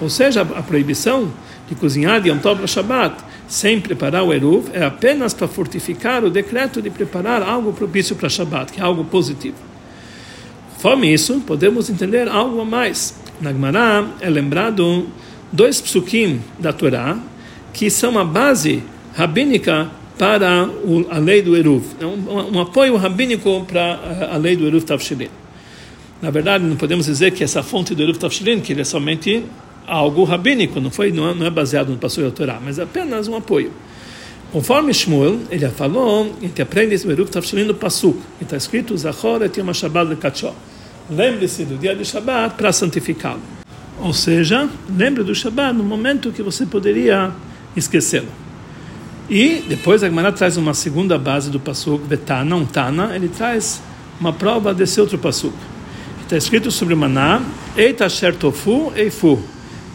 Ou 0.00 0.08
seja, 0.08 0.42
a 0.42 0.62
proibição 0.62 1.32
de 1.68 1.74
cozinhar 1.74 2.20
de 2.20 2.28
Yom 2.28 2.38
para 2.38 2.66
Shabbat 2.66 3.16
sem 3.48 3.80
preparar 3.80 4.24
o 4.24 4.32
Eruv 4.32 4.68
é 4.72 4.84
apenas 4.84 5.34
para 5.34 5.48
fortificar 5.48 6.24
o 6.24 6.30
decreto 6.30 6.80
de 6.80 6.90
preparar 6.90 7.42
algo 7.42 7.72
propício 7.72 8.14
para 8.14 8.28
Shabbat, 8.28 8.72
que 8.72 8.80
é 8.80 8.84
algo 8.84 9.04
positivo. 9.04 9.56
Conforme 10.74 11.12
isso, 11.12 11.40
podemos 11.40 11.90
entender 11.90 12.28
algo 12.28 12.60
a 12.60 12.64
mais. 12.64 13.14
Na 13.40 13.52
Gemara 13.52 14.06
é 14.20 14.30
lembrado 14.30 15.06
dois 15.52 15.80
psukim 15.80 16.40
da 16.58 16.72
Torá 16.72 17.18
que 17.72 17.90
são 17.90 18.18
a 18.18 18.24
base 18.24 18.82
rabínica 19.14 19.90
para 20.18 20.68
a 21.10 21.18
lei 21.18 21.42
do 21.42 21.56
Eruv. 21.56 21.84
É 22.00 22.06
um, 22.06 22.60
apoio 22.60 22.96
rabínico 22.96 23.64
para 23.66 24.30
a 24.32 24.36
lei 24.36 24.56
do 24.56 24.66
Eruv 24.66 24.84
Tavshilin. 24.84 25.28
Na 26.20 26.30
verdade, 26.30 26.64
não 26.64 26.76
podemos 26.76 27.06
dizer 27.06 27.30
que 27.30 27.44
essa 27.44 27.62
fonte 27.62 27.94
do 27.94 28.02
Eruv 28.02 28.18
Tavshilin, 28.18 28.60
que 28.60 28.72
ele 28.72 28.80
é 28.80 28.84
somente 28.84 29.44
algo 29.88 30.24
rabínico, 30.24 30.80
não 30.80 30.90
foi 30.90 31.10
não 31.10 31.44
é 31.44 31.50
baseado 31.50 31.88
no 31.88 31.96
Pastor 31.96 32.24
da 32.24 32.30
Torá, 32.30 32.60
mas 32.62 32.78
apenas 32.78 33.26
um 33.26 33.36
apoio. 33.36 33.72
Conforme 34.52 34.94
Shmuel, 34.94 35.40
ele 35.50 35.68
falou, 35.68 36.34
gente 36.40 36.62
aprende 36.62 36.94
esse 36.94 37.06
Beruch 37.06 37.30
Tavshalin 37.30 37.64
no 37.64 37.74
Pasuk, 37.74 38.18
que 38.38 38.44
está 38.44 38.56
escrito, 38.56 38.96
Zachor 38.96 39.42
et 39.42 39.54
Yom 39.58 39.72
Shabbat 39.74 40.08
lekachó. 40.08 40.54
Lembre-se 41.10 41.64
do 41.64 41.76
dia 41.76 41.94
de 41.94 42.04
Shabbat 42.04 42.54
para 42.56 42.72
santificá-lo. 42.72 43.40
Ou 44.00 44.12
seja, 44.14 44.68
lembre 44.96 45.22
do 45.22 45.34
Shabbat 45.34 45.76
no 45.76 45.84
momento 45.84 46.32
que 46.32 46.42
você 46.42 46.64
poderia 46.64 47.30
esquecê-lo. 47.76 48.28
E 49.28 49.62
depois 49.68 50.02
a 50.02 50.08
Gemara 50.08 50.32
traz 50.32 50.56
uma 50.56 50.72
segunda 50.72 51.18
base 51.18 51.50
do 51.50 51.60
Pasuk, 51.60 52.06
Betana, 52.06 52.56
um 52.56 52.64
Tana, 52.64 53.14
ele 53.14 53.28
traz 53.28 53.82
uma 54.18 54.32
prova 54.32 54.72
desse 54.72 54.98
outro 54.98 55.18
Pasuk. 55.18 55.54
Está 56.22 56.38
escrito 56.38 56.70
sobre 56.70 56.94
Maná, 56.94 57.42
Eita 57.76 58.08
Sher 58.08 58.34
Tofu 58.34 58.92
Eifu. 58.96 59.38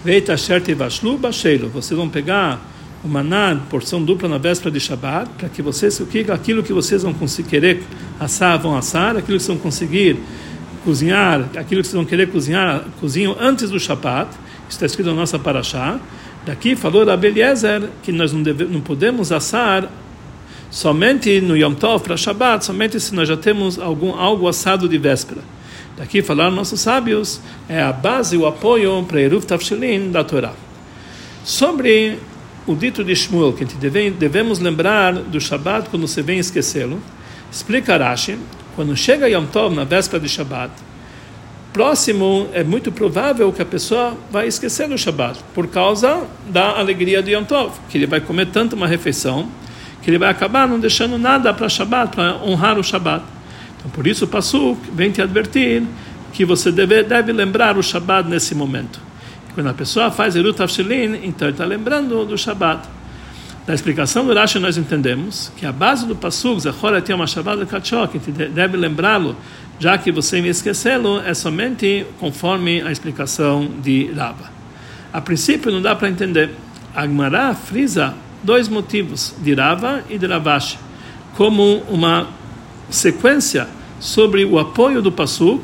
Veita 0.04 0.36
Shert 0.36 0.70
Vashlu 0.76 1.18
Basheilo. 1.18 1.70
Vocês 1.70 1.98
vão 1.98 2.10
pegar 2.10 2.60
o 3.06 3.08
maná, 3.08 3.58
porção 3.70 4.04
dupla 4.04 4.28
na 4.28 4.38
véspera 4.38 4.70
de 4.70 4.78
Shabbat, 4.78 5.30
para 5.38 5.48
que 5.48 5.62
vocês, 5.62 6.02
aquilo 6.30 6.62
que 6.62 6.74
vocês 6.74 7.04
vão 7.04 7.14
conseguir 7.14 7.50
querer 7.50 7.84
assar, 8.20 8.60
vão 8.60 8.76
assar, 8.76 9.12
aquilo 9.12 9.38
que 9.38 9.44
vocês 9.44 9.48
vão 9.48 9.58
conseguir 9.58 10.18
cozinhar, 10.84 11.50
aquilo 11.56 11.82
que 11.82 11.88
vocês 11.88 11.94
vão 11.94 12.04
querer 12.04 12.30
cozinhar, 12.30 12.84
cozinham 13.00 13.34
antes 13.40 13.70
do 13.70 13.80
Shabbat. 13.80 14.30
Isso 14.68 14.72
está 14.72 14.86
escrito 14.86 15.08
na 15.08 15.16
nossa 15.16 15.40
Paraxá. 15.40 15.98
Daqui 16.46 16.76
falou 16.76 17.06
Rabi 17.06 17.28
Eliezer 17.28 17.90
que 18.04 18.12
nós 18.12 18.34
não, 18.34 18.44
deve, 18.44 18.66
não 18.66 18.82
podemos 18.82 19.32
assar 19.32 19.90
somente 20.70 21.40
no 21.40 21.56
Yom 21.56 21.74
Tov 21.74 22.04
para 22.04 22.18
Shabbat, 22.18 22.66
somente 22.66 23.00
se 23.00 23.16
nós 23.16 23.30
já 23.30 23.38
temos 23.38 23.80
algum 23.80 24.14
algo 24.14 24.50
assado 24.50 24.90
de 24.90 24.98
véspera. 24.98 25.42
Daqui 25.98 26.24
falaram 26.24 26.52
nossos 26.52 26.82
sábios, 26.82 27.40
é 27.70 27.82
a 27.82 27.94
base, 27.94 28.36
o 28.36 28.48
apoio 28.48 29.04
para 29.08 29.22
Eruv 29.22 29.46
Tafshilin 29.46 30.12
da 30.12 30.24
Torá. 30.24 30.54
Sobre 31.44 32.18
o 32.66 32.76
dito 32.76 33.04
de 33.04 33.16
Shmuel, 33.16 33.54
que 33.54 33.66
deve, 33.66 34.10
devemos 34.10 34.60
lembrar 34.60 35.14
do 35.14 35.40
Shabat 35.40 35.90
quando 35.90 36.08
você 36.08 36.22
vem 36.22 36.40
esquecê-lo, 36.40 37.00
explica 37.52 37.98
Rashi, 37.98 38.40
quando 38.76 38.96
chega 38.96 39.30
Yom 39.30 39.46
Tov 39.46 39.76
na 39.76 39.84
véspera 39.84 40.20
de 40.20 40.28
Shabat, 40.28 40.72
próximo 41.72 42.48
é 42.54 42.64
muito 42.64 42.92
provável 42.92 43.52
que 43.52 43.62
a 43.62 43.66
pessoa 43.66 44.18
vai 44.32 44.48
esquecer 44.48 44.88
do 44.88 44.98
Shabat, 44.98 45.40
por 45.54 45.68
causa 45.68 46.24
da 46.48 46.80
alegria 46.80 47.22
de 47.22 47.34
Yom 47.34 47.44
Tov, 47.44 47.72
que 47.90 47.98
ele 47.98 48.08
vai 48.08 48.20
comer 48.22 48.48
tanto 48.48 48.76
uma 48.76 48.88
refeição, 48.88 49.48
que 50.02 50.10
ele 50.10 50.18
vai 50.18 50.30
acabar 50.30 50.68
não 50.68 50.80
deixando 50.80 51.18
nada 51.20 51.54
para 51.54 51.70
Shabat, 51.70 52.16
para 52.16 52.36
honrar 52.44 52.80
o 52.80 52.84
Shabat. 52.84 53.33
Então, 53.84 53.92
por 53.92 54.08
isso 54.08 54.24
o 54.24 54.28
Passuk 54.28 54.80
vem 54.94 55.12
te 55.12 55.22
advertir 55.22 55.84
que 56.32 56.46
você 56.46 56.72
deve, 56.72 57.04
deve 57.04 57.34
lembrar 57.34 57.78
o 57.78 57.84
Shabat 57.84 58.30
nesse 58.30 58.56
momento. 58.56 59.00
Quando 59.54 59.68
a 59.68 59.74
pessoa 59.74 60.10
faz 60.10 60.36
Erut 60.36 60.60
Avshilin, 60.62 61.20
então 61.24 61.48
ele 61.48 61.54
está 61.54 61.66
lembrando 61.66 62.26
do 62.26 62.38
Shabat. 62.38 62.88
Da 63.68 63.74
explicação 63.74 64.26
do 64.26 64.34
Rashi 64.34 64.58
nós 64.58 64.78
entendemos 64.78 65.52
que 65.56 65.66
a 65.66 65.72
base 65.72 66.06
do 66.08 66.16
Passuk, 66.16 66.62
Zachor 66.62 67.02
tem 67.02 67.16
uma 67.16 67.28
Shabbat 67.28 67.60
de 67.60 67.66
Kachok, 67.66 68.20
que 68.20 68.32
deve 68.32 68.76
lembrá-lo, 68.78 69.36
já 69.80 69.98
que 69.98 70.12
você 70.12 70.42
me 70.42 70.50
esquecê-lo, 70.50 71.22
é 71.22 71.34
somente 71.34 72.06
conforme 72.20 72.82
a 72.82 72.92
explicação 72.92 73.70
de 73.82 74.12
Rava. 74.12 74.52
A 75.12 75.22
princípio 75.22 75.72
não 75.72 75.82
dá 75.82 75.96
para 75.96 76.10
entender. 76.10 76.50
Agmará 76.96 77.54
frisa 77.54 78.14
dois 78.42 78.68
motivos, 78.68 79.34
de 79.42 79.54
Rava 79.54 80.04
e 80.10 80.18
de 80.18 80.26
Ravashi, 80.26 80.78
como 81.36 81.84
uma 81.90 82.28
sequência 82.90 83.68
sobre 84.00 84.46
o 84.46 84.60
apoio 84.60 85.02
do 85.02 85.12
Pasuk, 85.12 85.64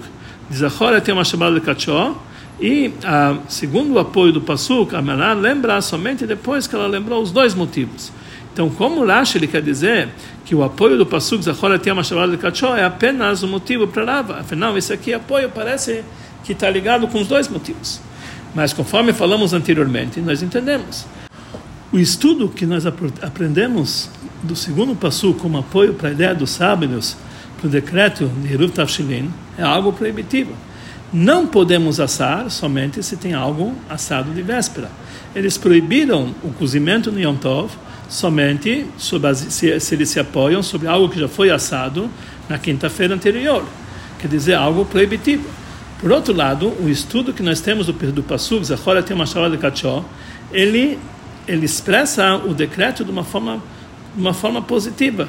de 0.50 0.58
Zachor 0.58 1.00
tem 1.02 1.14
uma 1.14 1.24
chamada 1.24 1.60
de 1.60 1.62
Kachó, 1.62 2.16
e 2.60 2.92
a, 3.04 3.38
segundo 3.48 3.94
o 3.94 4.00
apoio 4.00 4.34
do 4.34 4.42
Pasuk, 4.42 4.96
a 4.96 5.02
Mená 5.02 5.34
lembra 5.34 5.82
somente 5.82 6.26
depois 6.26 6.68
que 6.68 6.76
ela 6.76 6.88
lembrou 6.88 7.22
os 7.22 7.32
dois 7.32 7.54
motivos. 7.54 8.12
Então, 8.52 8.70
como 8.70 9.06
Rashi 9.06 9.38
ele 9.38 9.48
quer 9.48 9.62
dizer 9.62 10.10
que 10.44 10.54
o 10.54 10.64
apoio 10.64 10.98
do 10.98 11.06
Pasuk 11.06 11.44
Zachor 11.44 11.78
tem 11.80 11.94
uma 11.94 12.04
chamada 12.04 12.32
de 12.32 12.38
Kachó 12.38 12.76
é 12.76 12.84
apenas 12.84 13.44
o 13.44 13.48
motivo 13.48 13.88
para 13.88 14.04
Rava. 14.04 14.40
Afinal, 14.40 14.78
esse 14.78 14.92
aqui 14.92 15.14
apoio 15.14 15.50
parece 15.50 16.04
que 16.44 16.52
está 16.52 16.70
ligado 16.70 17.08
com 17.08 17.22
os 17.22 17.28
dois 17.28 17.48
motivos. 17.48 18.02
Mas 18.54 18.74
conforme 18.74 19.14
falamos 19.14 19.54
anteriormente, 19.54 20.20
nós 20.20 20.42
entendemos. 20.42 21.06
O 21.92 21.98
estudo 21.98 22.48
que 22.48 22.68
nós 22.68 22.86
aprendemos 22.86 24.12
do 24.44 24.56
segundo 24.56 24.96
passo 24.96 25.34
como 25.34 25.58
apoio 25.58 25.96
para 25.96 26.10
a 26.10 26.12
ideia 26.12 26.36
dos 26.36 26.52
sábios 26.52 27.18
para 27.58 27.66
o 27.66 27.70
decreto 27.70 28.28
de 28.28 28.54
Hiruv 28.54 28.72
Tavshilin 28.72 29.32
é 29.58 29.64
algo 29.64 29.92
proibitivo. 29.92 30.54
Não 31.12 31.48
podemos 31.48 32.00
assar 32.00 32.52
somente 32.52 33.02
se 33.02 33.18
tem 33.18 33.34
algo 33.34 33.74
assado 33.90 34.32
de 34.32 34.44
véspera. 34.44 34.92
Eles 35.36 35.58
proibiram 35.58 36.36
o 36.44 36.54
cozimento 36.54 37.12
no 37.12 37.20
Yom 37.20 37.36
Tov 37.36 37.72
somente 38.08 38.86
se, 38.98 39.80
se 39.80 39.96
eles 39.96 40.10
se 40.10 40.20
apoiam 40.20 40.62
sobre 40.62 40.88
algo 40.88 41.10
que 41.10 41.20
já 41.20 41.28
foi 41.28 41.50
assado 41.50 42.08
na 42.48 42.60
quinta-feira 42.60 43.16
anterior. 43.16 43.66
Quer 44.20 44.28
dizer, 44.28 44.54
algo 44.54 44.86
proibitivo. 44.86 45.50
Por 46.00 46.12
outro 46.12 46.36
lado, 46.36 46.72
o 46.80 46.88
estudo 46.88 47.34
que 47.34 47.42
nós 47.42 47.62
temos 47.62 47.88
do, 47.88 47.94
do 47.94 48.22
Pasuk, 48.22 48.64
Zachora 48.64 49.02
tem 49.02 49.16
uma 49.16 49.26
de 49.26 49.58
Kachó, 49.58 50.06
ele, 50.52 50.98
ele 51.50 51.66
expressa 51.66 52.36
o 52.36 52.54
decreto 52.54 53.04
de 53.04 53.12
uma 53.12 53.24
forma 53.24 53.62
uma 54.16 54.34
forma 54.34 54.62
positiva. 54.62 55.28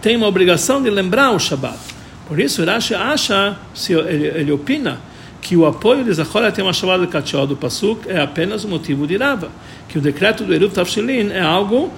Tem 0.00 0.16
uma 0.16 0.26
obrigação 0.26 0.82
de 0.82 0.90
lembrar 0.90 1.32
o 1.32 1.38
Shabat. 1.38 1.78
Por 2.26 2.38
isso, 2.38 2.64
Rashi 2.64 2.94
acha, 2.94 3.56
se 3.74 3.92
ele, 3.92 4.26
ele 4.26 4.52
opina, 4.52 5.00
que 5.40 5.56
o 5.56 5.64
apoio 5.66 6.04
de 6.04 6.12
Zachor 6.12 6.50
tem 6.52 6.62
uma 6.62 6.72
chamada 6.72 7.06
de 7.06 7.12
Kachó 7.12 7.46
do 7.46 7.56
Pasuk 7.56 8.08
é 8.08 8.20
apenas 8.20 8.64
o 8.64 8.68
motivo 8.68 9.06
de 9.06 9.16
Rava, 9.16 9.50
que 9.88 9.96
o 9.98 10.00
decreto 10.00 10.44
do 10.44 10.52
Eruv 10.52 10.72
Tavshilin 10.72 11.30
é 11.30 11.40
algo 11.40 11.90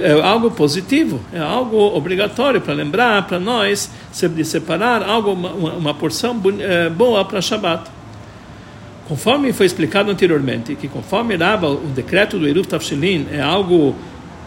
é 0.00 0.12
algo 0.12 0.48
positivo, 0.52 1.20
é 1.32 1.40
algo 1.40 1.76
obrigatório 1.76 2.60
para 2.60 2.72
lembrar 2.72 3.26
para 3.26 3.40
nós 3.40 3.90
de 4.32 4.44
separar 4.44 5.02
algo 5.02 5.32
uma, 5.32 5.50
uma 5.50 5.94
porção 5.94 6.40
é, 6.60 6.88
boa 6.88 7.24
para 7.24 7.40
Shabat. 7.40 7.90
Conforme 9.12 9.52
foi 9.52 9.66
explicado 9.66 10.10
anteriormente, 10.10 10.74
que 10.74 10.88
conforme 10.88 11.36
Rava, 11.36 11.68
o 11.68 11.88
decreto 11.94 12.38
do 12.38 12.48
Eruv 12.48 12.66
Tafshilin 12.66 13.26
é 13.30 13.42
algo 13.42 13.94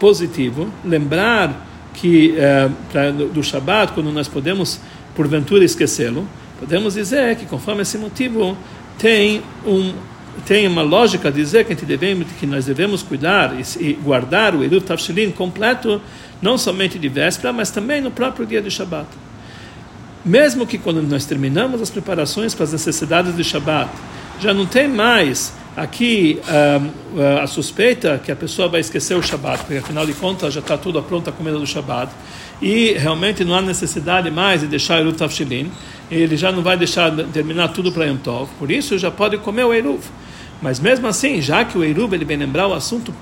positivo, 0.00 0.68
lembrar 0.84 1.64
que 1.94 2.36
é, 2.36 2.68
pra, 2.90 3.12
do 3.12 3.44
Shabat, 3.44 3.92
quando 3.92 4.10
nós 4.10 4.26
podemos 4.26 4.80
porventura 5.14 5.64
esquecê-lo, 5.64 6.26
podemos 6.58 6.94
dizer 6.94 7.36
que 7.36 7.46
conforme 7.46 7.82
esse 7.82 7.96
motivo 7.96 8.58
tem 8.98 9.40
um 9.64 9.92
tem 10.44 10.66
uma 10.66 10.82
lógica 10.82 11.30
dizer 11.30 11.64
que, 11.64 11.76
que 11.76 12.46
nós 12.46 12.66
devemos 12.66 13.04
cuidar 13.04 13.54
e, 13.80 13.92
guardar 13.92 14.52
o 14.52 14.64
Eruv 14.64 14.82
Tafshilin 14.82 15.30
completo, 15.30 16.02
não 16.42 16.58
somente 16.58 16.98
de 16.98 17.08
véspera, 17.08 17.52
mas 17.52 17.70
também 17.70 18.00
no 18.00 18.10
próprio 18.10 18.44
dia 18.44 18.60
de 18.60 18.70
Shabat. 18.70 19.06
Mesmo 20.24 20.66
que 20.66 20.76
quando 20.76 21.00
nós 21.02 21.24
terminamos 21.24 21.80
as 21.80 21.88
preparações 21.88 22.52
para 22.52 22.64
as 22.64 22.72
necessidades 22.72 23.34
de 23.36 23.44
Shabat, 23.44 23.88
já 24.40 24.52
não 24.52 24.66
tem 24.66 24.88
mais 24.88 25.52
aqui 25.76 26.40
uh, 26.48 27.42
a 27.42 27.46
suspeita 27.46 28.20
que 28.24 28.32
a 28.32 28.36
pessoa 28.36 28.68
vai 28.68 28.80
esquecer 28.80 29.14
o 29.14 29.22
Shabat, 29.22 29.64
porque 29.64 29.76
afinal 29.76 30.06
de 30.06 30.14
contas 30.14 30.54
já 30.54 30.60
está 30.60 30.78
tudo 30.78 31.02
pronto 31.02 31.28
a 31.28 31.32
comida 31.32 31.58
do 31.58 31.66
Shabat, 31.66 32.10
e 32.62 32.92
realmente 32.92 33.44
não 33.44 33.54
há 33.54 33.60
necessidade 33.60 34.30
mais 34.30 34.62
de 34.62 34.66
deixar 34.66 35.00
Eruv 35.00 35.16
Tafshilin, 35.16 35.70
ele 36.10 36.36
já 36.36 36.50
não 36.50 36.62
vai 36.62 36.76
deixar 36.76 37.12
terminar 37.32 37.68
tudo 37.68 37.92
para 37.92 38.06
Yom 38.06 38.16
Tov, 38.16 38.48
por 38.58 38.70
isso 38.70 38.96
já 38.96 39.10
pode 39.10 39.36
comer 39.38 39.64
o 39.64 39.74
Eruv. 39.74 40.00
Mas 40.62 40.80
mesmo 40.80 41.06
assim, 41.06 41.42
já 41.42 41.64
que 41.64 41.76
o 41.76 41.84
Eruv 41.84 42.14
ele 42.14 42.24
vem 42.24 42.38
lembrar 42.38 42.66
o 42.66 42.72
assunto, 42.72 43.12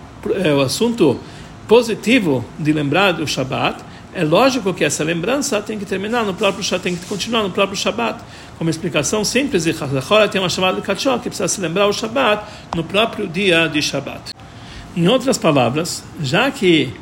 é, 0.43 0.55
o 0.55 0.61
assunto 0.61 1.19
positivo 1.67 2.45
de 2.59 2.73
lembrar 2.73 3.13
do 3.13 3.27
Shabat, 3.27 3.83
é 4.15 4.23
lógico 4.23 4.73
que 4.73 4.85
essa 4.85 5.03
lembrança 5.03 5.61
tem 5.61 5.77
que 5.77 5.85
terminar 5.85 6.25
no 6.25 6.35
próprio 6.35 6.65
tem 6.79 6.95
que 6.95 7.05
continuar 7.07 7.43
no 7.43 7.51
próprio 7.51 7.77
Shabat. 7.77 8.23
Como 8.59 8.71
explicação 8.71 9.25
simples, 9.25 9.65
Chazachora 9.65 10.29
tem 10.29 10.41
uma 10.41 10.49
chamada 10.49 10.81
de 10.81 10.83
Kachok, 10.83 11.23
que 11.23 11.29
precisa 11.29 11.49
se 11.49 11.61
lembrar 11.61 11.87
o 11.87 11.93
Shabat 11.93 12.45
no 12.75 12.85
próprio 12.85 13.27
dia 13.27 13.69
de 13.69 13.83
Shabat. 13.83 14.33
Em 14.97 15.09
outras 15.09 15.37
palavras, 15.37 16.05
já 16.21 16.51
que 16.51 16.93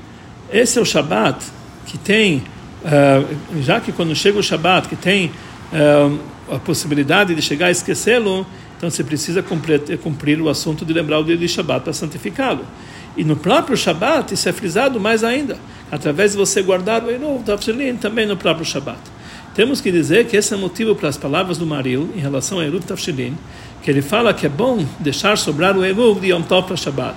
esse 0.51 0.79
é 0.79 0.83
o 0.83 0.85
Shabat 0.85 1.45
que 1.87 1.99
tem, 1.99 2.39
uh, 2.39 3.63
já 3.63 3.81
que 3.81 3.93
quando 3.93 4.15
chega 4.17 4.39
o 4.39 4.43
Shabat 4.43 4.89
que 4.89 4.97
tem 4.97 5.27
uh, 5.27 6.19
a 6.55 6.59
possibilidade 6.59 7.35
de 7.35 7.43
chegar 7.43 7.67
a 7.67 7.71
esquecê-lo, 7.71 8.47
então 8.77 8.91
você 8.91 9.05
precisa 9.05 9.43
cumprir, 9.43 9.99
cumprir, 9.99 10.41
o 10.41 10.49
assunto 10.49 10.85
de 10.87 10.93
lembrar 10.93 11.19
o 11.19 11.25
dia 11.25 11.37
de 11.37 11.47
Shabat 11.47 11.85
para 11.85 11.93
santificá-lo. 11.93 12.65
E 13.15 13.25
no 13.25 13.37
próprio 13.37 13.77
Shabat 13.77 14.33
isso 14.33 14.49
é 14.49 14.53
frisado 14.53 14.99
mais 14.99 15.23
ainda, 15.23 15.59
através 15.91 16.33
de 16.33 16.39
você 16.39 16.63
guardar 16.63 17.05
o 17.05 17.11
Eruv 17.11 17.45
Tafshilin 17.45 17.97
também 17.97 18.27
no 18.27 18.39
próprio 18.39 18.65
Shabat. 18.65 18.99
Temos 19.55 19.83
que 19.83 19.93
dizer 19.93 20.27
que 20.27 20.37
esse 20.37 20.55
é 20.55 20.57
motivo 20.57 20.95
para 20.95 21.11
as 21.11 21.19
palavras 21.19 21.59
do 21.59 21.67
Maril 21.67 22.09
em 22.17 22.21
relação 22.21 22.59
ao 22.59 22.65
Eruv 22.65 22.85
Tafshilin, 22.85 23.37
que 23.83 23.91
ele 23.91 24.01
fala 24.01 24.33
que 24.33 24.47
é 24.47 24.49
bom 24.49 24.85
deixar 24.99 25.37
sobrar 25.37 25.77
o 25.77 25.85
Eruv 25.85 26.21
de 26.21 26.29
Yom 26.29 26.41
Tov 26.41 26.67
para 26.67 26.77
Shabat. 26.77 27.15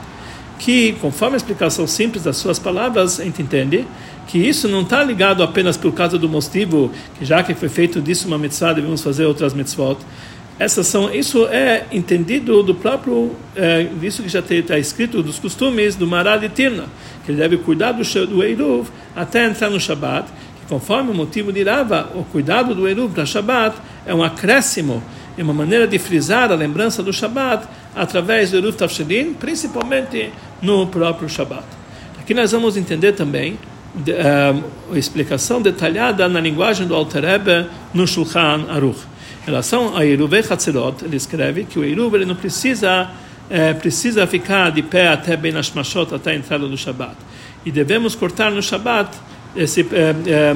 Que, 0.60 0.94
conforme 1.02 1.36
a 1.36 1.38
explicação 1.38 1.88
simples 1.88 2.24
das 2.24 2.36
suas 2.38 2.60
palavras, 2.60 3.20
a 3.20 3.24
gente 3.24 3.42
entende 3.42 3.86
que 4.28 4.38
isso 4.38 4.68
não 4.68 4.82
está 4.82 5.04
ligado 5.04 5.44
apenas 5.44 5.78
por 5.78 5.94
causa 5.94 6.18
do 6.18 6.28
motivo, 6.28 6.92
que 7.18 7.24
já 7.24 7.42
que 7.42 7.54
foi 7.54 7.70
feito 7.70 8.02
disso 8.02 8.28
uma 8.28 8.38
mitzvah, 8.38 8.74
devemos 8.74 9.02
fazer 9.02 9.26
outras 9.26 9.54
mitzvot. 9.54 9.98
Essas 10.58 10.88
são, 10.88 11.14
isso 11.14 11.46
é 11.48 11.86
entendido 11.92 12.64
do 12.64 12.74
próprio, 12.74 13.32
é, 13.56 13.88
isso 14.02 14.24
que 14.24 14.30
já 14.30 14.40
está 14.40 14.80
escrito 14.80 15.22
dos 15.22 15.38
costumes 15.38 15.96
do 15.96 16.08
Maral 16.08 16.40
de 16.40 16.48
Tirna, 16.48 16.86
que 17.26 17.32
ele 17.32 17.38
deve 17.38 17.58
cuidar 17.58 17.92
do, 17.92 18.04
do 18.04 18.86
até 19.14 19.46
entrar 19.46 19.70
no 19.70 19.80
Shabat, 19.80 20.30
que 20.30 20.45
conforme 20.68 21.12
o 21.12 21.14
motivo 21.14 21.52
de 21.52 21.64
Rava, 21.64 22.10
o 22.16 22.24
cuidado 22.24 22.74
do 22.74 22.88
Eruv 22.88 23.14
para 23.14 23.26
Shabat 23.26 23.76
é 24.06 24.14
um 24.14 24.24
acréscimo, 24.24 25.04
é 25.38 25.44
uma 25.44 25.54
maneira 25.54 25.88
de 25.88 26.00
frisar 26.00 26.52
a 26.52 26.56
lembrança 26.56 27.04
do 27.04 27.14
Shabat 27.14 27.68
através 27.96 28.52
do 28.52 28.58
Eruv 28.58 28.76
Tafshelin, 28.76 29.34
principalmente 29.34 30.32
no 30.62 30.88
próprio 30.88 31.30
Shabat. 31.30 31.66
Aqui 32.20 32.34
nós 32.34 32.52
vamos 32.52 32.78
entender 32.78 33.14
também 33.14 33.54
uh, 33.54 34.94
a 34.94 34.98
explicação 34.98 35.62
detalhada 35.62 36.28
na 36.28 36.40
linguagem 36.40 36.88
do 36.88 36.96
Alter 36.96 37.24
Rebbe 37.24 37.68
no 37.94 38.08
Shulchan 38.08 38.66
Aruch. 38.70 39.00
Em 39.44 39.46
relação 39.46 39.96
a 39.96 40.06
Eruv 40.06 40.34
Hatzerot, 40.34 41.06
ele 41.06 41.18
escreve 41.18 41.66
que 41.66 41.78
o 41.78 41.84
Eruv 41.84 42.16
ele 42.16 42.26
não 42.26 42.36
precisa 42.36 43.12
é, 43.50 43.74
precisa 43.74 44.26
ficar 44.26 44.72
de 44.72 44.82
pé 44.82 45.08
até 45.08 45.38
bem 45.38 45.52
nas 45.52 45.72
machot, 45.72 46.14
até 46.14 46.32
a 46.32 46.36
entrada 46.36 46.68
do 46.68 46.78
Shabat. 46.78 47.16
E 47.66 47.72
devemos 47.72 48.16
cortar 48.16 48.52
no 48.52 48.62
Shabat 48.62 49.16
esse, 49.56 49.82
é, 49.92 50.16
é, 50.28 50.56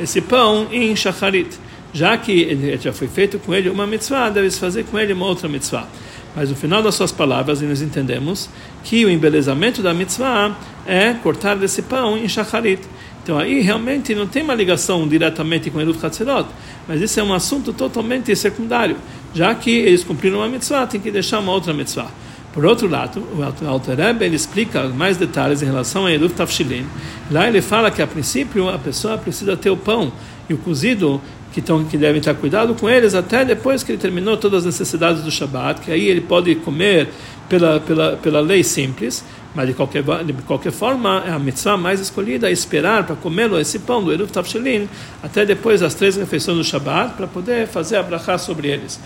esse 0.00 0.20
pão 0.20 0.68
em 0.70 0.94
shacharit. 0.94 1.48
Já 1.94 2.16
que 2.16 2.32
ele 2.32 2.78
já 2.78 2.92
foi 2.92 3.08
feito 3.08 3.38
com 3.38 3.54
ele 3.54 3.68
uma 3.68 3.86
mitzvah, 3.86 4.30
deve-se 4.30 4.58
fazer 4.58 4.84
com 4.84 4.98
ele 4.98 5.12
uma 5.12 5.26
outra 5.26 5.48
mitzvah. 5.48 5.86
Mas 6.34 6.48
no 6.48 6.56
final 6.56 6.82
das 6.82 6.94
suas 6.94 7.12
palavras, 7.12 7.60
nós 7.60 7.82
entendemos 7.82 8.48
que 8.82 9.04
o 9.04 9.10
embelezamento 9.10 9.82
da 9.82 9.92
mitzvah 9.92 10.56
é 10.86 11.12
cortar 11.12 11.56
desse 11.56 11.82
pão 11.82 12.16
em 12.16 12.26
shacharit. 12.26 12.80
Então 13.22 13.38
aí 13.38 13.60
realmente 13.60 14.14
não 14.14 14.26
tem 14.26 14.42
uma 14.42 14.54
ligação 14.54 15.06
diretamente 15.06 15.70
com 15.70 15.80
Eruv 15.80 16.04
Hatzerot, 16.04 16.48
mas 16.88 17.00
isso 17.00 17.20
é 17.20 17.22
um 17.22 17.32
assunto 17.32 17.72
totalmente 17.72 18.34
secundário. 18.34 18.96
Já 19.32 19.54
que 19.54 19.70
eles 19.70 20.02
cumpriram 20.02 20.38
uma 20.38 20.48
mitzvah, 20.48 20.86
tem 20.86 21.00
que 21.00 21.10
deixar 21.10 21.38
uma 21.38 21.52
outra 21.52 21.72
mitzvah. 21.72 22.10
Por 22.52 22.66
outro 22.66 22.86
lado, 22.86 23.26
o 23.34 23.66
Alter 23.66 23.96
Rebbe, 23.96 24.26
ele 24.26 24.36
explica 24.36 24.86
mais 24.88 25.16
detalhes 25.16 25.62
em 25.62 25.66
relação 25.66 26.04
a 26.04 26.12
Eruv 26.12 26.34
Tafshilin. 26.34 26.86
Lá 27.30 27.48
ele 27.48 27.62
fala 27.62 27.90
que 27.90 28.02
a 28.02 28.06
princípio 28.06 28.68
a 28.68 28.78
pessoa 28.78 29.16
precisa 29.16 29.56
ter 29.56 29.70
o 29.70 29.76
pão 29.76 30.12
e 30.50 30.54
o 30.54 30.58
cozido 30.58 31.20
que, 31.52 31.62
tão, 31.62 31.84
que 31.84 31.96
devem 31.96 32.18
estar 32.18 32.34
cuidado 32.34 32.74
com 32.74 32.88
eles 32.88 33.14
até 33.14 33.44
depois 33.44 33.82
que 33.82 33.92
ele 33.92 33.98
terminou 33.98 34.36
todas 34.36 34.60
as 34.60 34.64
necessidades 34.66 35.22
do 35.22 35.30
Shabat, 35.30 35.80
que 35.80 35.90
aí 35.90 36.08
ele 36.08 36.20
pode 36.20 36.54
comer 36.56 37.08
pela, 37.48 37.80
pela, 37.80 38.16
pela 38.16 38.40
lei 38.40 38.62
simples, 38.62 39.24
mas 39.54 39.68
de 39.68 39.74
qualquer, 39.74 40.02
de 40.24 40.32
qualquer 40.44 40.72
forma, 40.72 41.22
é 41.26 41.30
a 41.30 41.38
mitzvah 41.38 41.76
mais 41.76 42.00
escolhida 42.00 42.48
é 42.48 42.52
esperar 42.52 43.04
para 43.04 43.14
comê-lo, 43.16 43.58
esse 43.58 43.78
pão 43.78 44.02
do 44.02 44.12
Eruv 44.12 44.30
Tavshelin, 44.30 44.88
até 45.22 45.44
depois 45.44 45.80
das 45.80 45.94
três 45.94 46.16
refeições 46.16 46.56
do 46.56 46.64
Shabat, 46.64 47.14
para 47.14 47.26
poder 47.26 47.66
fazer 47.66 47.96
a 47.96 48.02
brachá 48.02 48.38
sobre 48.38 48.68
eles. 48.68 48.98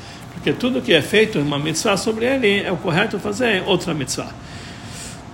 Porque 0.47 0.61
tudo 0.61 0.81
que 0.81 0.93
é 0.93 1.03
feito 1.03 1.39
em 1.39 1.43
uma 1.43 1.59
mitzvah 1.59 1.97
sobre 1.97 2.25
ele 2.25 2.63
é 2.63 2.71
o 2.71 2.77
correto 2.77 3.19
fazer 3.19 3.65
outra 3.67 3.93
mitzvah. 3.93 4.31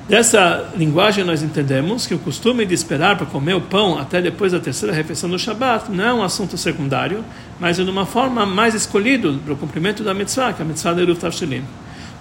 Dessa 0.09 0.71
linguagem 0.75 1.23
nós 1.23 1.43
entendemos 1.43 2.07
que 2.07 2.15
o 2.15 2.19
costume 2.19 2.65
de 2.65 2.73
esperar 2.73 3.19
para 3.19 3.27
comer 3.27 3.53
o 3.53 3.61
pão 3.61 3.99
até 3.99 4.23
depois 4.23 4.53
da 4.53 4.59
terceira 4.59 4.95
refeição 4.95 5.29
do 5.29 5.39
Shabat 5.39 5.93
não 5.93 6.03
é 6.03 6.15
um 6.15 6.23
assunto 6.23 6.57
secundário, 6.57 7.23
mas 7.61 7.79
é 7.79 7.85
de 7.85 7.91
uma 7.91 8.07
forma 8.07 8.47
mais 8.47 8.75
escolhida 8.75 9.31
para 9.45 9.53
o 9.53 9.57
cumprimento 9.59 10.03
da 10.03 10.15
mitzvah, 10.15 10.55
que 10.55 10.63
é 10.63 10.65
a 10.65 10.69
mitzvah 10.69 10.95
de 10.95 11.03
Eruv 11.03 11.19
Tavshelim. 11.19 11.63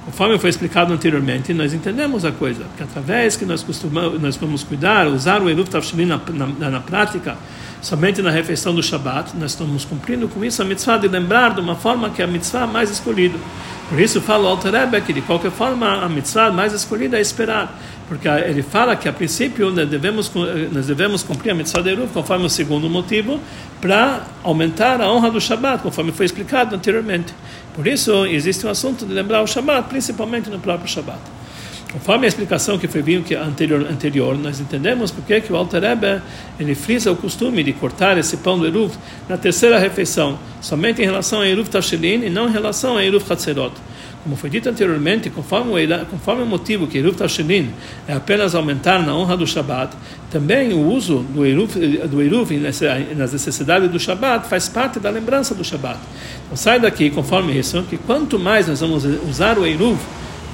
Conforme 0.05 0.39
foi 0.39 0.49
explicado 0.49 0.91
anteriormente, 0.91 1.53
nós 1.53 1.75
entendemos 1.75 2.25
a 2.25 2.31
coisa, 2.31 2.65
que 2.75 2.81
através 2.81 3.35
que 3.37 3.45
nós 3.45 3.61
costumamos, 3.61 4.19
nós 4.19 4.35
vamos 4.35 4.63
cuidar, 4.63 5.07
usar 5.07 5.43
o 5.43 5.49
Eruv 5.49 5.69
Tavshelim 5.69 6.05
na, 6.05 6.19
na, 6.33 6.69
na, 6.71 6.79
prática, 6.79 7.37
somente 7.83 8.19
na 8.19 8.31
refeição 8.31 8.73
do 8.73 8.81
Shabat, 8.81 9.37
nós 9.37 9.51
estamos 9.51 9.85
cumprindo 9.85 10.27
com 10.27 10.43
isso 10.43 10.59
a 10.59 10.65
mitzvah 10.65 10.97
de 10.97 11.07
lembrar 11.07 11.53
de 11.53 11.61
uma 11.61 11.75
forma 11.75 12.09
que 12.09 12.19
é 12.19 12.25
a 12.25 12.27
mitzvah 12.27 12.65
mais 12.65 12.89
escolhida. 12.89 13.37
Por 13.89 13.99
isso 13.99 14.19
fala 14.21 14.45
o 14.45 14.47
Alter 14.47 14.71
Rebbe 14.71 15.01
que 15.01 15.13
de 15.13 15.21
qualquer 15.21 15.51
forma 15.51 16.03
a 16.03 16.09
mitzvah 16.09 16.49
mais 16.49 16.73
escolhida 16.73 17.17
é 17.17 17.21
esperar, 17.21 17.77
porque 18.07 18.27
ele 18.27 18.63
fala 18.63 18.95
que 18.95 19.07
a 19.07 19.13
princípio 19.13 19.69
nós 19.69 19.87
devemos, 19.87 20.31
nós 20.71 20.87
devemos 20.87 21.21
cumprir 21.21 21.51
a 21.51 21.53
mitzvah 21.53 21.81
de 21.81 21.89
Eruv 21.91 22.09
conforme 22.11 22.45
o 22.45 22.49
segundo 22.49 22.89
motivo, 22.89 23.39
para 23.79 24.25
aumentar 24.43 24.99
a 24.99 25.11
honra 25.11 25.29
do 25.29 25.39
Shabat, 25.39 25.83
conforme 25.83 26.11
foi 26.11 26.25
explicado 26.25 26.75
anteriormente. 26.75 27.33
Por 27.73 27.87
isso, 27.87 28.25
existe 28.25 28.65
um 28.65 28.69
assunto 28.69 29.05
de 29.05 29.13
lembrar 29.13 29.41
o 29.41 29.47
Shabat, 29.47 29.87
principalmente 29.89 30.49
no 30.49 30.59
próprio 30.59 30.89
Shabat. 30.89 31.19
Conforme 31.91 32.25
a 32.25 32.27
explicação 32.29 32.79
que 32.79 32.87
foi 32.87 33.01
vindo 33.01 33.33
anterior, 33.35 33.81
anterior, 33.81 34.37
nós 34.37 34.61
entendemos 34.61 35.11
porque 35.11 35.41
que 35.41 35.51
o 35.51 35.57
Alter 35.57 35.81
Rebbe, 35.81 36.21
ele 36.57 36.73
frisa 36.73 37.11
o 37.11 37.17
costume 37.17 37.63
de 37.63 37.73
cortar 37.73 38.17
esse 38.17 38.37
pão 38.37 38.57
do 38.57 38.65
Eruv 38.65 38.93
na 39.27 39.37
terceira 39.37 39.77
refeição, 39.77 40.39
somente 40.61 41.01
em 41.01 41.05
relação 41.05 41.41
a 41.41 41.47
Eruv 41.47 41.67
Tashilin 41.67 42.23
e 42.23 42.29
não 42.29 42.47
em 42.47 42.51
relação 42.51 42.95
a 42.95 43.03
Eruv 43.03 43.29
Hatzerot. 43.29 43.73
Como 44.23 44.35
foi 44.35 44.49
dito 44.49 44.69
anteriormente, 44.69 45.29
conforme 45.29 45.71
o, 45.71 46.05
conforme 46.05 46.43
o 46.43 46.45
motivo 46.45 46.85
que 46.85 46.97
Eruv 46.97 47.15
Tashilin 47.15 47.71
é 48.07 48.13
apenas 48.13 48.53
aumentar 48.53 49.03
na 49.03 49.15
honra 49.15 49.35
do 49.35 49.47
Shabat, 49.47 49.95
também 50.29 50.73
o 50.73 50.85
uso 50.85 51.25
do 51.29 51.43
Eruv, 51.43 51.75
do 52.07 52.21
Eruv 52.21 52.51
nas 53.15 53.33
necessidades 53.33 53.89
do 53.89 53.99
Shabat 53.99 54.47
faz 54.47 54.69
parte 54.69 54.99
da 54.99 55.09
lembrança 55.09 55.55
do 55.55 55.63
Shabat. 55.63 55.99
Então 56.45 56.55
sai 56.55 56.79
daqui, 56.79 57.09
conforme 57.09 57.57
isso, 57.57 57.81
que 57.89 57.97
quanto 57.97 58.37
mais 58.37 58.67
nós 58.67 58.79
vamos 58.79 59.03
usar 59.05 59.57
o 59.57 59.65
Eruv 59.65 59.97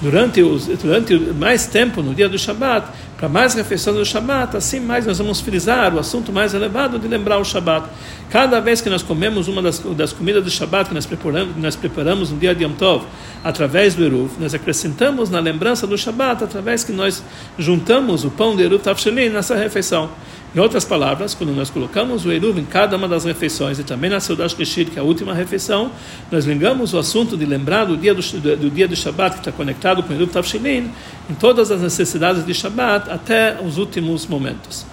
durante, 0.02 0.42
os, 0.42 0.68
durante 0.68 1.16
mais 1.16 1.68
tempo 1.68 2.02
no 2.02 2.14
dia 2.14 2.30
do 2.30 2.38
Shabat, 2.38 2.88
para 3.18 3.28
mais 3.28 3.56
refeição 3.56 3.94
do 3.94 4.06
Shabat, 4.06 4.56
assim 4.56 4.80
mais 4.80 5.06
nós 5.06 5.18
vamos 5.18 5.40
frisar 5.42 5.94
o 5.96 6.00
assunto 6.00 6.32
mais 6.32 6.54
elevado 6.54 7.00
de 7.00 7.08
lembrar 7.08 7.40
o 7.40 7.44
Shabat. 7.44 7.88
Cada 8.30 8.60
vez 8.60 8.80
que 8.80 8.90
nós 8.90 9.02
comemos 9.02 9.48
uma 9.48 9.62
das, 9.62 9.80
das 9.80 10.14
comidas 10.14 10.44
do 10.44 10.50
Shabat 10.50 10.90
que 10.90 10.94
nós 10.94 11.06
preparamos, 11.06 11.58
nós 11.58 11.76
preparamos 11.76 12.32
no 12.32 12.38
dia 12.38 12.54
de 12.54 12.64
Yom 12.64 12.74
Tov, 12.74 13.06
através 13.44 13.96
do 13.96 14.04
Eruv, 14.04 14.32
nós 14.40 14.54
acrescentamos 14.54 15.30
na 15.30 15.40
lembrança 15.40 15.88
do 15.88 15.98
Shabat, 15.98 16.44
através 16.44 16.84
que 16.84 16.92
nós 16.92 17.24
juntamos 17.58 18.24
o 18.24 18.30
pão 18.30 18.56
de 18.56 18.64
Eruv 18.64 18.82
Tavshelin 18.82 19.30
nessa 19.30 19.56
refeição. 19.56 20.10
Em 20.58 20.60
outras 20.60 20.84
palavras, 20.84 21.36
quando 21.36 21.52
nós 21.52 21.70
colocamos 21.70 22.26
o 22.26 22.32
Eruv 22.32 22.60
em 22.60 22.66
cada 22.66 22.98
uma 22.98 23.08
das 23.08 23.26
refeições 23.26 23.78
e 23.78 23.84
também 23.84 24.10
na 24.10 24.20
Seudah 24.20 24.48
Shlishit, 24.48 24.90
que 24.90 24.98
é 24.98 25.02
a 25.04 25.06
última 25.06 25.32
refeição, 25.32 25.92
nós 26.32 26.46
ligamos 26.46 26.96
o 26.96 26.98
assunto 26.98 27.38
de 27.38 27.46
lembrar 27.46 27.86
do 27.86 27.96
dia 27.96 28.12
do, 28.12 28.24
do, 28.24 28.58
do 28.58 28.72
dia 28.72 28.88
do 28.88 28.96
Shabbat 28.96 29.36
que 29.36 29.42
está 29.42 29.52
conectado 29.52 30.02
com 30.02 30.12
o 30.12 30.16
Eruv 30.16 30.32
Tavshilin 30.32 30.90
em 31.30 31.34
todas 31.36 31.70
as 31.70 31.84
necessidades 31.84 32.44
de 32.44 32.56
Shabbat 32.56 33.08
até 33.08 33.60
os 33.64 33.78
últimos 33.78 34.26
momentos. 34.26 34.84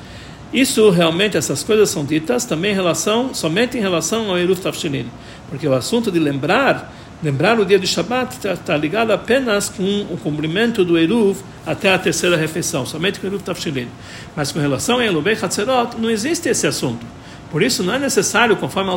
Isso 0.52 0.90
realmente, 0.90 1.38
essas 1.38 1.62
coisas 1.62 1.88
são 1.88 2.04
ditas 2.04 2.44
também 2.44 2.72
em 2.72 2.74
relação, 2.74 3.32
somente 3.32 3.78
em 3.78 3.80
relação 3.80 4.28
ao 4.28 4.36
Eruv 4.36 4.60
Tavshilin, 4.60 5.06
porque 5.48 5.66
o 5.66 5.72
assunto 5.72 6.12
de 6.12 6.18
lembrar 6.18 6.92
Lembrar 7.24 7.58
o 7.58 7.64
dia 7.64 7.78
de 7.78 7.86
Shabbat 7.86 8.34
está 8.34 8.54
tá 8.54 8.76
ligado 8.76 9.10
apenas 9.10 9.70
com 9.70 9.82
o 10.10 10.18
cumprimento 10.22 10.84
do 10.84 10.98
Eruv 10.98 11.38
até 11.64 11.90
a 11.90 11.98
terceira 11.98 12.36
refeição, 12.36 12.84
somente 12.84 13.18
com 13.18 13.26
o 13.26 13.30
Eruv 13.30 13.42
Tafshilin. 13.42 13.88
Mas 14.36 14.52
com 14.52 14.58
relação 14.58 14.98
a 14.98 15.06
Elubei 15.06 15.32
Hatzerot, 15.32 15.96
não 15.98 16.10
existe 16.10 16.50
esse 16.50 16.66
assunto. 16.66 17.06
Por 17.50 17.62
isso 17.62 17.82
não 17.82 17.94
é 17.94 17.98
necessário, 17.98 18.54
conforme, 18.56 18.90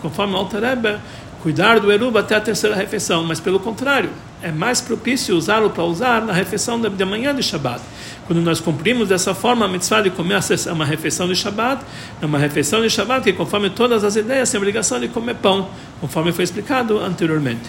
conforme 0.00 0.32
o 0.32 0.36
Alter 0.36 0.60
Rebbe, 0.60 0.96
cuidar 1.42 1.80
do 1.80 1.90
Eruv 1.90 2.16
até 2.16 2.36
a 2.36 2.40
terceira 2.40 2.76
refeição, 2.76 3.24
mas 3.24 3.40
pelo 3.40 3.58
contrário, 3.58 4.10
é 4.40 4.52
mais 4.52 4.80
propício 4.80 5.36
usá-lo 5.36 5.70
para 5.70 5.82
usar 5.82 6.22
na 6.22 6.32
refeição 6.32 6.80
da 6.80 7.04
manhã 7.04 7.34
de 7.34 7.42
Shabbat. 7.42 7.82
Quando 8.28 8.40
nós 8.40 8.60
cumprimos 8.60 9.08
dessa 9.08 9.34
forma 9.34 9.64
a 9.64 9.68
mitzvah 9.68 10.02
de 10.02 10.10
comer 10.10 10.38
uma 10.72 10.84
refeição 10.84 11.26
de 11.26 11.34
Shabbat, 11.34 11.82
é 12.20 12.26
uma 12.26 12.38
refeição 12.38 12.80
de 12.80 12.88
Shabbat 12.88 13.24
que, 13.24 13.32
conforme 13.32 13.70
todas 13.70 14.04
as 14.04 14.14
ideias, 14.14 14.50
tem 14.50 14.58
a 14.58 14.60
obrigação 14.60 15.00
de 15.00 15.08
comer 15.08 15.34
pão, 15.34 15.68
conforme 16.00 16.32
foi 16.32 16.44
explicado 16.44 17.00
anteriormente. 17.00 17.68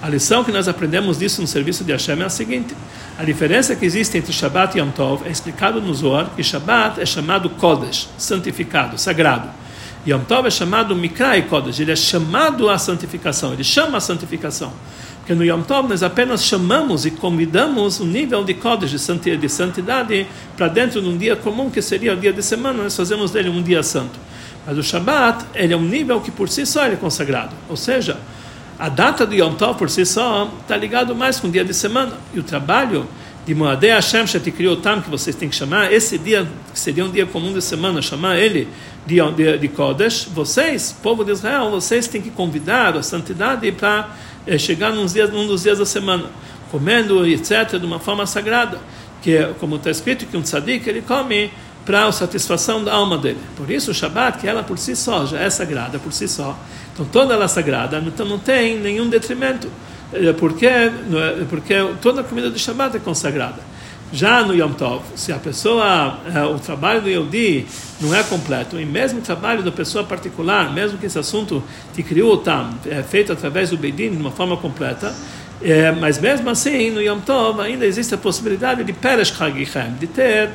A 0.00 0.08
lição 0.08 0.42
que 0.42 0.50
nós 0.50 0.66
aprendemos 0.66 1.18
disso 1.18 1.40
no 1.42 1.46
serviço 1.46 1.84
de 1.84 1.92
Hashem 1.92 2.20
é 2.20 2.24
a 2.24 2.30
seguinte: 2.30 2.74
a 3.18 3.24
diferença 3.24 3.76
que 3.76 3.84
existe 3.84 4.16
entre 4.16 4.32
Shabbat 4.32 4.76
e 4.76 4.80
Yom 4.80 4.90
Tov 4.90 5.28
é 5.28 5.30
explicado 5.30 5.80
no 5.82 5.94
Zohar 5.94 6.30
que 6.34 6.42
Shabbat 6.42 6.98
é 7.00 7.06
chamado 7.06 7.50
Kodesh, 7.50 8.08
santificado, 8.16 8.98
sagrado. 8.98 9.61
Yom 10.06 10.24
Tov 10.24 10.48
é 10.48 10.50
chamado 10.50 10.96
Mikrai 10.96 11.42
Kodesh, 11.42 11.78
ele 11.78 11.92
é 11.92 11.96
chamado 11.96 12.68
à 12.68 12.76
santificação, 12.76 13.52
ele 13.52 13.62
chama 13.62 13.98
a 13.98 14.00
santificação. 14.00 14.72
Porque 15.18 15.32
no 15.32 15.44
Yom 15.44 15.62
Tov 15.62 15.88
nós 15.88 16.02
apenas 16.02 16.44
chamamos 16.44 17.06
e 17.06 17.12
convidamos 17.12 18.00
o 18.00 18.04
nível 18.04 18.42
de 18.42 18.54
Kodesh, 18.54 18.90
de 18.90 19.48
santidade, 19.48 20.26
para 20.56 20.66
dentro 20.66 21.00
de 21.00 21.08
um 21.08 21.16
dia 21.16 21.36
comum, 21.36 21.70
que 21.70 21.80
seria 21.80 22.14
o 22.14 22.16
dia 22.16 22.32
de 22.32 22.42
semana, 22.42 22.82
nós 22.82 22.96
fazemos 22.96 23.30
dele 23.30 23.48
um 23.48 23.62
dia 23.62 23.82
santo. 23.84 24.18
Mas 24.66 24.76
o 24.76 24.82
Shabbat, 24.82 25.44
ele 25.54 25.72
é 25.72 25.76
um 25.76 25.82
nível 25.82 26.20
que 26.20 26.32
por 26.32 26.48
si 26.48 26.66
só 26.66 26.84
é 26.84 26.96
consagrado. 26.96 27.54
Ou 27.68 27.76
seja, 27.76 28.18
a 28.78 28.88
data 28.88 29.24
do 29.24 29.34
Yom 29.34 29.54
Tov 29.54 29.78
por 29.78 29.88
si 29.88 30.04
só 30.04 30.50
está 30.62 30.76
ligado 30.76 31.14
mais 31.14 31.38
com 31.38 31.46
o 31.46 31.50
dia 31.50 31.64
de 31.64 31.74
semana. 31.74 32.14
E 32.34 32.40
o 32.40 32.42
trabalho 32.42 33.06
de 33.46 33.54
Moadei 33.54 33.90
Hashem 33.90 34.24
Tam, 34.82 35.00
que 35.00 35.10
vocês 35.10 35.34
têm 35.34 35.48
que 35.48 35.54
chamar, 35.54 35.92
esse 35.92 36.16
dia, 36.16 36.48
que 36.72 36.78
seria 36.78 37.04
um 37.04 37.10
dia 37.10 37.26
comum 37.26 37.52
de 37.52 37.60
semana, 37.60 38.00
chamar 38.00 38.38
ele 38.38 38.68
de, 39.06 39.18
de, 39.32 39.58
de 39.58 39.68
Kodesh, 39.68 40.28
vocês, 40.32 40.94
povo 41.02 41.24
de 41.24 41.32
Israel, 41.32 41.70
vocês 41.70 42.06
têm 42.06 42.22
que 42.22 42.30
convidar 42.30 42.96
a 42.96 43.02
santidade 43.02 43.70
para 43.72 44.10
é, 44.46 44.56
chegar 44.58 44.92
num, 44.92 45.06
dos 45.46 45.62
dias 45.62 45.78
da 45.78 45.86
semana, 45.86 46.24
comendo, 46.70 47.26
etc., 47.26 47.78
de 47.78 47.86
uma 47.86 47.98
forma 47.98 48.26
sagrada, 48.26 48.78
que 49.20 49.36
é, 49.36 49.54
como 49.58 49.76
está 49.76 49.90
escrito, 49.90 50.26
que 50.26 50.36
um 50.36 50.42
tzadik, 50.42 50.88
ele 50.88 51.02
come 51.02 51.50
para 51.84 52.06
a 52.06 52.12
satisfação 52.12 52.82
da 52.82 52.92
alma 52.92 53.18
dele. 53.18 53.40
Por 53.56 53.70
isso 53.70 53.90
o 53.90 53.94
Shabat, 53.94 54.38
que 54.38 54.46
ela 54.46 54.62
por 54.62 54.78
si 54.78 54.94
só 54.94 55.26
já 55.26 55.40
é 55.40 55.50
sagrada 55.50 55.98
por 55.98 56.12
si 56.12 56.28
só, 56.28 56.56
então 56.94 57.04
toda 57.06 57.34
ela 57.34 57.46
é 57.46 57.48
sagrada, 57.48 58.02
então 58.06 58.24
não 58.24 58.38
tem 58.38 58.78
nenhum 58.78 59.08
detrimento, 59.08 59.68
é, 60.12 60.32
porque, 60.32 60.66
é, 60.66 60.90
porque 61.48 61.74
toda 62.00 62.20
a 62.20 62.24
comida 62.24 62.50
do 62.50 62.58
Shabat 62.58 62.96
é 62.96 63.00
consagrada. 63.00 63.71
Já 64.12 64.42
no 64.44 64.54
Yom 64.54 64.72
Tov, 64.74 65.02
se 65.14 65.32
a 65.32 65.38
pessoa, 65.38 66.18
é, 66.34 66.44
o 66.44 66.58
trabalho 66.58 67.00
do 67.00 67.08
Yodi 67.08 67.66
não 67.98 68.14
é 68.14 68.22
completo, 68.22 68.78
e 68.78 68.84
mesmo 68.84 69.20
o 69.20 69.22
trabalho 69.22 69.62
da 69.62 69.72
pessoa 69.72 70.04
particular, 70.04 70.70
mesmo 70.70 70.98
que 70.98 71.06
esse 71.06 71.18
assunto 71.18 71.62
te 71.94 72.02
criou 72.02 72.36
tam, 72.36 72.74
é 72.86 73.02
feito 73.02 73.32
através 73.32 73.70
do 73.70 73.78
Beidin 73.78 74.10
de 74.10 74.18
uma 74.18 74.30
forma 74.30 74.54
completa, 74.58 75.14
é, 75.62 75.90
mas 75.92 76.18
mesmo 76.18 76.50
assim, 76.50 76.90
no 76.90 77.00
Yom 77.00 77.20
Tov 77.20 77.62
ainda 77.62 77.86
existe 77.86 78.14
a 78.14 78.18
possibilidade 78.18 78.84
de 78.84 78.92
Peresh 78.92 79.32
Chagichem, 79.32 79.94
de 79.98 80.06
ter 80.06 80.50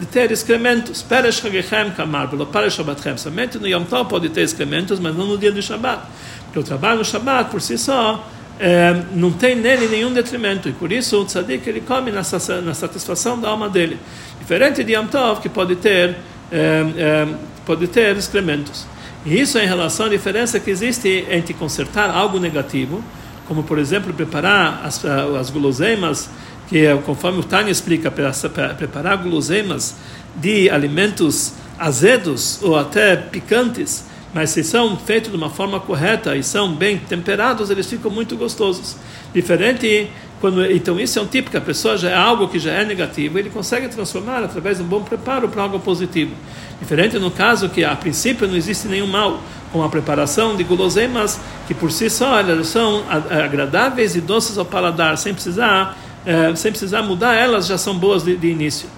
de 0.00 0.06
ter 0.06 0.32
excrementos. 0.32 1.02
Peresh 1.02 1.36
Chagechem 1.40 1.92
Kamar, 1.92 2.28
pelo 2.28 2.46
Peresh 2.46 2.74
Shabbatchem. 2.74 3.16
Somente 3.16 3.58
no 3.58 3.68
Yom 3.68 3.84
Tov 3.84 4.08
pode 4.08 4.28
ter 4.28 4.42
excrementos, 4.42 4.98
mas 4.98 5.14
não 5.14 5.26
no 5.26 5.38
dia 5.38 5.52
do 5.52 5.62
Shabbat. 5.62 6.02
Porque 6.46 6.58
o 6.58 6.64
trabalho 6.64 6.98
no 6.98 7.04
Shabbat, 7.04 7.48
por 7.48 7.60
si 7.60 7.78
só, 7.78 8.28
é, 8.58 9.02
não 9.14 9.30
tem 9.32 9.56
nele 9.56 9.88
nenhum 9.88 10.12
detrimento. 10.12 10.68
E 10.68 10.72
por 10.72 10.92
isso 10.92 11.20
o 11.20 11.24
tzadik 11.24 11.68
ele 11.68 11.80
come 11.80 12.10
na, 12.10 12.22
satisfação 12.22 13.38
da 13.40 13.48
alma 13.48 13.68
dele. 13.68 13.98
Diferente 14.38 14.84
de 14.84 14.92
Yom 14.94 15.06
Tov, 15.06 15.40
que 15.40 15.48
pode 15.48 15.76
ter, 15.76 16.16
é, 16.50 16.84
é, 16.96 17.28
pode 17.64 17.86
ter 17.88 18.16
excrementos. 18.16 18.86
E 19.24 19.40
isso 19.40 19.58
é 19.58 19.64
em 19.64 19.68
relação 19.68 20.06
à 20.06 20.08
diferença 20.08 20.58
que 20.58 20.70
existe 20.70 21.26
entre 21.30 21.54
consertar 21.54 22.10
algo 22.10 22.38
negativo, 22.38 23.02
como 23.46 23.62
por 23.62 23.78
exemplo 23.78 24.12
preparar 24.12 24.82
as, 24.84 25.04
as 25.04 25.50
guloseimas 25.50 26.28
que 26.72 26.86
é, 26.86 26.96
conforme 26.96 27.40
o 27.40 27.44
Tânia 27.44 27.70
explica, 27.70 28.10
para 28.10 28.32
preparar 28.74 29.18
guloseimas 29.18 29.94
de 30.34 30.70
alimentos 30.70 31.52
azedos 31.78 32.62
ou 32.62 32.76
até 32.76 33.14
picantes, 33.14 34.06
mas 34.32 34.50
se 34.50 34.64
são 34.64 34.96
feitos 34.96 35.30
de 35.30 35.36
uma 35.36 35.50
forma 35.50 35.78
correta 35.78 36.34
e 36.36 36.42
são 36.42 36.72
bem 36.72 36.98
temperados, 36.98 37.70
eles 37.70 37.86
ficam 37.86 38.10
muito 38.10 38.36
gostosos. 38.36 38.96
Diferente 39.34 40.10
quando 40.40 40.64
então 40.66 40.98
isso 40.98 41.20
é 41.20 41.22
um 41.22 41.26
que 41.26 41.56
a 41.56 41.60
pessoa 41.60 41.96
já 41.96 42.10
é 42.10 42.16
algo 42.16 42.48
que 42.48 42.58
já 42.58 42.72
é 42.72 42.84
negativo, 42.84 43.38
ele 43.38 43.48
consegue 43.48 43.86
transformar 43.88 44.42
através 44.42 44.78
de 44.78 44.82
um 44.82 44.86
bom 44.86 45.00
preparo 45.02 45.48
para 45.48 45.62
algo 45.62 45.78
positivo. 45.78 46.32
Diferente 46.80 47.16
no 47.18 47.30
caso 47.30 47.68
que 47.68 47.84
a 47.84 47.94
princípio 47.94 48.48
não 48.48 48.56
existe 48.56 48.88
nenhum 48.88 49.06
mal, 49.06 49.40
com 49.72 49.84
a 49.84 49.88
preparação 49.88 50.56
de 50.56 50.64
guloseimas 50.64 51.40
que 51.68 51.74
por 51.74 51.92
si 51.92 52.10
só 52.10 52.40
elas 52.40 52.66
são 52.66 53.04
agradáveis 53.30 54.16
e 54.16 54.20
doces 54.20 54.58
ao 54.58 54.64
paladar, 54.64 55.16
sem 55.16 55.32
precisar 55.32 55.96
é, 56.24 56.54
sem 56.54 56.70
precisar 56.70 57.02
mudar, 57.02 57.34
elas 57.34 57.66
já 57.66 57.76
são 57.76 57.98
boas 57.98 58.22
de, 58.22 58.36
de, 58.36 58.48
início. 58.48 58.88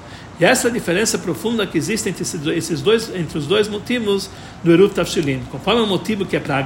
E 0.41 0.45
essa 0.45 0.67
é 0.67 0.71
a 0.71 0.75
diferença 0.75 1.17
profunda 1.17 1.65
que 1.67 1.79
existe 1.79 2.09
entre 2.09 2.23
esses 2.23 2.81
dois, 2.81 3.15
entre 3.15 3.39
os 3.39 3.47
dois 3.47 3.69
motivos 3.69 4.29
do 4.65 4.73
Eruv 4.73 4.93
Tafshilin. 4.93 5.43
Conforme 5.51 5.83
o 5.83 5.87
motivo 5.87 6.27
que 6.27 6.37
é 6.37 6.41
para 6.41 6.59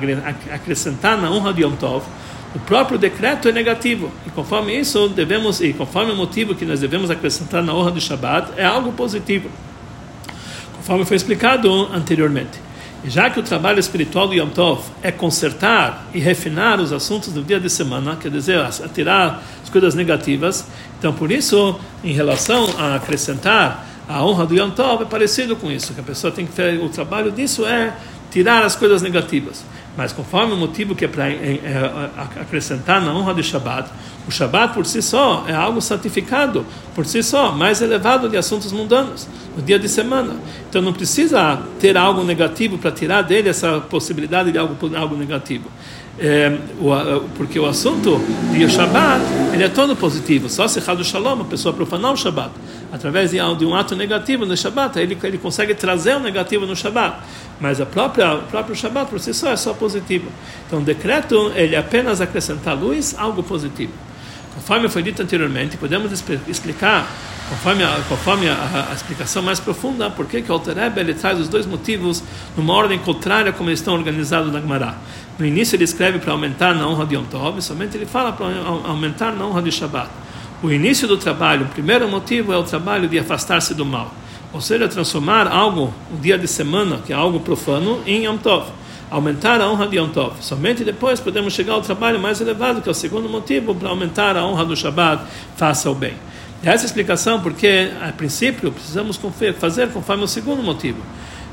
acrescentar 0.52 1.20
na 1.20 1.30
honra 1.30 1.52
de 1.52 1.62
Yom 1.62 1.76
Tov, 1.76 2.04
o 2.54 2.58
próprio 2.60 2.98
decreto 2.98 3.46
é 3.48 3.52
negativo. 3.52 4.10
E 4.26 4.30
conforme 4.30 4.78
isso, 4.78 5.08
devemos, 5.08 5.60
e 5.60 5.74
conforme 5.74 6.12
o 6.12 6.16
motivo 6.16 6.54
que 6.54 6.64
nós 6.64 6.80
devemos 6.80 7.10
acrescentar 7.10 7.62
na 7.62 7.74
honra 7.74 7.90
do 7.90 8.00
Shabbat, 8.00 8.52
é 8.56 8.64
algo 8.64 8.92
positivo. 8.92 9.50
Conforme 10.76 11.04
foi 11.04 11.18
explicado 11.18 11.70
anteriormente. 11.92 12.68
E 13.04 13.10
já 13.10 13.30
que 13.30 13.38
o 13.38 13.42
trabalho 13.42 13.78
espiritual 13.78 14.26
do 14.26 14.34
Yom 14.34 14.48
Tov 14.48 14.82
é 15.02 15.12
consertar 15.12 16.06
e 16.12 16.18
refinar 16.18 16.80
os 16.80 16.92
assuntos 16.92 17.32
do 17.32 17.42
dia 17.42 17.60
de 17.60 17.70
semana, 17.70 18.16
quer 18.16 18.30
dizer, 18.30 18.66
tirar 18.92 19.42
as 19.62 19.68
coisas 19.68 19.94
negativas, 19.94 20.66
então 20.98 21.12
por 21.12 21.30
isso, 21.30 21.78
em 22.02 22.12
relação 22.12 22.66
a 22.78 22.96
acrescentar 22.96 23.86
a 24.08 24.24
honra 24.24 24.46
do 24.46 24.54
Yom 24.54 24.70
Tov, 24.70 25.02
é 25.02 25.06
parecido 25.06 25.54
com 25.54 25.70
isso, 25.70 25.94
que 25.94 26.00
a 26.00 26.02
pessoa 26.02 26.32
tem 26.32 26.46
que 26.46 26.52
ter, 26.52 26.80
o 26.80 26.88
trabalho 26.88 27.30
disso 27.30 27.66
é 27.66 27.94
tirar 28.30 28.64
as 28.64 28.74
coisas 28.74 29.02
negativas. 29.02 29.64
Mas 29.96 30.12
conforme 30.12 30.52
o 30.52 30.56
motivo 30.56 30.94
que 30.94 31.04
é 31.04 31.08
para 31.08 31.28
é, 31.28 31.34
é, 31.34 32.40
acrescentar 32.40 33.00
na 33.02 33.12
honra 33.12 33.34
do 33.34 33.42
Shabbat, 33.42 33.90
o 34.28 34.30
Shabbat 34.30 34.72
por 34.72 34.86
si 34.86 35.02
só 35.02 35.44
é 35.48 35.54
algo 35.54 35.80
santificado, 35.80 36.64
por 36.94 37.04
si 37.04 37.22
só, 37.22 37.50
mais 37.50 37.82
elevado 37.82 38.28
de 38.28 38.36
assuntos 38.36 38.70
mundanos, 38.70 39.26
no 39.56 39.62
dia 39.62 39.78
de 39.78 39.88
semana. 39.88 40.36
Então 40.68 40.80
não 40.80 40.92
precisa 40.92 41.60
ter 41.80 41.96
algo 41.96 42.22
negativo 42.22 42.78
para 42.78 42.92
tirar 42.92 43.22
dele 43.22 43.48
essa 43.48 43.80
possibilidade 43.80 44.52
de 44.52 44.58
algo, 44.58 44.76
algo 44.96 45.16
negativo. 45.16 45.68
É, 46.20 46.58
o, 46.80 47.28
porque 47.36 47.60
o 47.60 47.66
assunto 47.66 48.18
de 48.52 48.68
Shabbat 48.68 49.22
ele 49.52 49.62
é 49.62 49.68
todo 49.68 49.94
positivo. 49.94 50.48
Só 50.48 50.66
se 50.66 50.80
do 50.80 51.04
Shalom, 51.04 51.42
a 51.42 51.44
pessoa 51.44 51.72
profanar 51.72 52.12
o 52.12 52.16
Shabbat, 52.16 52.50
através 52.92 53.30
de, 53.30 53.38
um 53.40 53.74
ato 53.74 53.94
negativo 53.94 54.44
no 54.44 54.56
Shabbat, 54.56 54.98
ele, 54.98 55.16
ele 55.22 55.38
consegue 55.38 55.74
trazer 55.74 56.16
o 56.16 56.20
negativo 56.20 56.66
no 56.66 56.74
Shabbat 56.74 57.18
mas 57.60 57.80
a 57.80 57.86
própria 57.86 58.34
o 58.34 58.42
próprio 58.42 58.74
Shabbat 58.74 59.10
por 59.10 59.20
si 59.20 59.34
só 59.34 59.50
é 59.50 59.56
só 59.56 59.74
positivo. 59.74 60.28
Então 60.66 60.78
o 60.80 60.82
decreto 60.82 61.52
ele 61.54 61.74
é 61.74 61.78
apenas 61.78 62.20
acrescentar 62.20 62.76
luz, 62.76 63.14
algo 63.18 63.42
positivo. 63.42 63.92
Conforme 64.58 64.88
foi 64.88 65.04
dito 65.04 65.22
anteriormente, 65.22 65.76
podemos 65.76 66.12
explicar, 66.48 67.08
conforme 67.48 67.84
a, 67.84 68.00
conforme 68.08 68.48
a, 68.48 68.88
a 68.90 68.92
explicação 68.92 69.40
mais 69.40 69.60
profunda, 69.60 70.10
por 70.10 70.26
que 70.26 70.42
o 70.48 70.52
Alter 70.52 70.74
ele 70.96 71.14
traz 71.14 71.38
os 71.38 71.48
dois 71.48 71.64
motivos 71.64 72.24
numa 72.56 72.74
ordem 72.74 72.98
contrária 72.98 73.52
como 73.52 73.70
eles 73.70 73.78
estão 73.78 73.94
organizados 73.94 74.52
na 74.52 74.60
Gemara. 74.60 74.96
No 75.38 75.46
início 75.46 75.76
ele 75.76 75.84
escreve 75.84 76.18
para 76.18 76.32
aumentar 76.32 76.74
na 76.74 76.88
honra 76.88 77.06
de 77.06 77.14
Yom 77.14 77.22
Tov, 77.26 77.62
somente 77.62 77.96
ele 77.96 78.04
fala 78.04 78.32
para 78.32 78.46
aumentar 78.84 79.32
na 79.32 79.46
honra 79.46 79.62
de 79.62 79.70
Shabbat. 79.70 80.10
O 80.60 80.72
início 80.72 81.06
do 81.06 81.16
trabalho, 81.16 81.66
o 81.66 81.68
primeiro 81.68 82.08
motivo 82.08 82.52
é 82.52 82.56
o 82.56 82.64
trabalho 82.64 83.08
de 83.08 83.16
afastar-se 83.16 83.74
do 83.74 83.86
mal. 83.86 84.12
Ou 84.52 84.60
seja, 84.60 84.88
transformar 84.88 85.46
algo, 85.46 85.94
um 86.12 86.18
dia 86.20 86.36
de 86.36 86.48
semana, 86.48 86.98
que 87.06 87.12
é 87.12 87.16
algo 87.16 87.38
profano, 87.38 88.02
em 88.04 88.24
Yom 88.24 88.36
Tov. 88.36 88.66
Aumentar 89.10 89.60
a 89.60 89.70
honra 89.70 89.86
de 89.86 89.96
Yom 89.96 90.08
Tov. 90.08 90.36
Somente 90.40 90.84
depois 90.84 91.18
podemos 91.18 91.54
chegar 91.54 91.74
ao 91.74 91.80
trabalho 91.80 92.20
mais 92.20 92.40
elevado, 92.40 92.82
que 92.82 92.88
é 92.88 92.92
o 92.92 92.94
segundo 92.94 93.28
motivo, 93.28 93.74
para 93.74 93.88
aumentar 93.88 94.36
a 94.36 94.44
honra 94.44 94.64
do 94.64 94.76
Shabbat, 94.76 95.22
faça 95.56 95.90
o 95.90 95.94
bem. 95.94 96.14
Essa 96.62 96.86
explicação 96.86 97.40
porque, 97.40 97.90
a 98.02 98.12
princípio, 98.12 98.72
precisamos 98.72 99.18
fazer 99.58 99.88
conforme 99.88 100.24
o 100.24 100.28
segundo 100.28 100.62
motivo. 100.62 100.98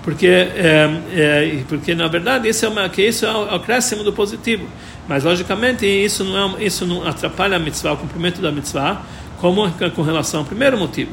Porque, 0.03 0.27
é, 0.27 1.01
é, 1.13 1.63
porque 1.67 1.95
na 1.95 2.07
verdade, 2.07 2.47
isso 2.47 2.65
é, 2.65 2.69
uma, 2.69 2.87
que 2.89 3.01
isso 3.01 3.25
é 3.25 3.31
o 3.31 3.55
acréscimo 3.55 4.03
do 4.03 4.11
positivo. 4.11 4.67
Mas, 5.07 5.23
logicamente, 5.23 5.85
isso 5.85 6.23
não, 6.23 6.57
é, 6.57 6.63
isso 6.63 6.85
não 6.85 7.07
atrapalha 7.07 7.55
a 7.55 7.59
mitzvah, 7.59 7.93
o 7.93 7.97
cumprimento 7.97 8.41
da 8.41 8.51
mitzvah, 8.51 9.01
como 9.39 9.71
com 9.95 10.01
relação 10.01 10.41
ao 10.41 10.45
primeiro 10.45 10.77
motivo. 10.77 11.11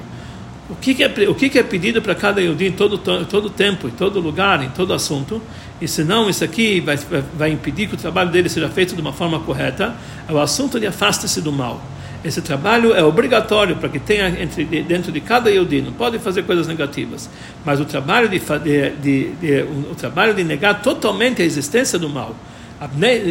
O 0.71 0.77
que, 0.77 0.95
que 0.95 1.03
é, 1.03 1.09
o 1.29 1.35
que, 1.35 1.49
que 1.49 1.59
é 1.59 1.63
pedido 1.63 2.01
para 2.01 2.15
cada 2.15 2.41
Yehudi 2.41 2.67
em 2.67 2.73
todo, 2.73 2.97
todo 2.97 3.51
tempo, 3.51 3.89
em 3.89 3.91
todo 3.91 4.21
lugar, 4.21 4.63
em 4.63 4.71
todo 4.71 4.95
assunto, 4.95 5.43
e 5.81 5.89
senão 5.89 6.31
isso 6.31 6.45
aqui 6.45 6.81
vai, 6.81 6.97
vai, 7.37 7.51
impedir 7.51 7.89
que 7.89 7.95
o 7.95 7.99
trabalho 7.99 8.31
dele 8.31 8.49
seja 8.49 8.69
feito 8.69 8.95
de 8.95 9.01
uma 9.01 9.13
forma 9.13 9.41
correta, 9.41 9.95
é 10.29 10.33
o 10.33 10.39
assunto 10.39 10.79
de 10.79 10.87
afaste-se 10.87 11.41
do 11.41 11.51
mal. 11.51 11.83
Esse 12.25 12.41
trabalho 12.41 12.95
é 12.95 13.03
obrigatório 13.03 13.75
para 13.75 13.89
que 13.89 13.99
tenha 13.99 14.29
entre, 14.41 14.65
dentro 14.65 15.11
de 15.11 15.21
cada 15.21 15.51
Yehudi, 15.51 15.83
não 15.83 15.93
pode 15.93 16.21
fazer 16.21 16.45
coisas 16.45 16.69
negativas, 16.69 17.29
mas 17.65 17.81
o 17.81 17.85
trabalho 17.85 18.29
de, 18.29 18.39
de, 18.39 18.91
de, 18.91 19.33
de, 19.33 19.63
o 19.91 19.95
trabalho 19.97 20.33
de 20.33 20.45
negar 20.45 20.81
totalmente 20.81 21.43
a 21.43 21.45
existência 21.45 21.99
do 21.99 22.09
mal, 22.09 22.37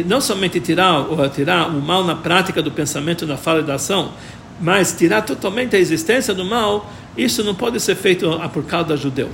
não 0.06 0.20
somente 0.20 0.60
tirar, 0.60 1.06
tirar 1.34 1.68
o 1.68 1.80
mal 1.80 2.04
na 2.04 2.14
prática 2.14 2.62
do 2.62 2.70
pensamento, 2.70 3.24
da 3.24 3.38
fala 3.38 3.60
e 3.60 3.62
da 3.62 3.74
ação, 3.74 4.12
mas 4.60 4.92
tirar 4.92 5.22
totalmente 5.22 5.76
a 5.76 5.78
existência 5.78 6.32
do 6.34 6.44
mal, 6.44 6.92
isso 7.16 7.42
não 7.42 7.54
pode 7.54 7.80
ser 7.80 7.96
feito 7.96 8.28
por 8.52 8.64
causa 8.64 8.96
judeu. 8.96 9.28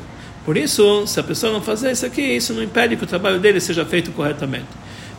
Por 0.44 0.56
isso, 0.56 1.06
se 1.06 1.20
a 1.20 1.22
pessoa 1.22 1.52
não 1.52 1.60
fazer 1.60 1.92
isso 1.92 2.06
aqui, 2.06 2.22
isso 2.22 2.54
não 2.54 2.62
impede 2.62 2.96
que 2.96 3.04
o 3.04 3.06
trabalho 3.06 3.38
dele 3.38 3.60
seja 3.60 3.84
feito 3.84 4.10
corretamente. 4.12 4.66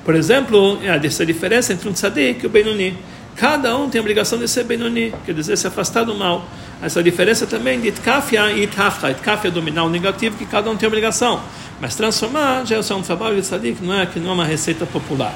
Por 0.04 0.16
exemplo, 0.16 0.80
essa 0.84 1.26
diferença 1.26 1.72
entre 1.72 1.88
um 1.88 1.94
tzadik 1.94 2.44
e 2.44 2.48
o 2.48 2.50
Benoni. 2.50 2.98
Cada 3.36 3.78
um 3.78 3.90
tem 3.90 4.00
a 4.00 4.02
obrigação 4.02 4.38
de 4.38 4.48
ser 4.48 4.64
Benoni, 4.66 5.14
quer 5.26 5.34
dizer, 5.34 5.56
se 5.56 5.68
afastar 5.68 6.04
do 6.04 6.16
mal. 6.16 6.46
Essa 6.82 7.02
diferença 7.04 7.46
também 7.46 7.80
de 7.80 7.92
Tkafia 7.92 8.52
e 8.52 8.68
Tafra. 8.68 9.14
Tkafia 9.14 9.50
é 9.50 9.54
dominar 9.54 9.84
o 9.84 9.90
negativo, 9.90 10.36
que 10.36 10.46
cada 10.46 10.70
um 10.70 10.76
tem 10.76 10.88
a 10.88 10.90
obrigação. 10.90 11.40
Mas 11.80 11.96
transformar 11.96 12.66
já 12.66 12.78
é 12.78 12.94
um 12.94 13.02
trabalho 13.02 13.36
de 13.36 13.42
tzadik, 13.44 13.84
não 13.84 13.94
é, 13.94 14.06
que 14.06 14.20
não 14.20 14.32
é 14.32 14.34
uma 14.34 14.46
receita 14.46 14.86
popular. 14.86 15.34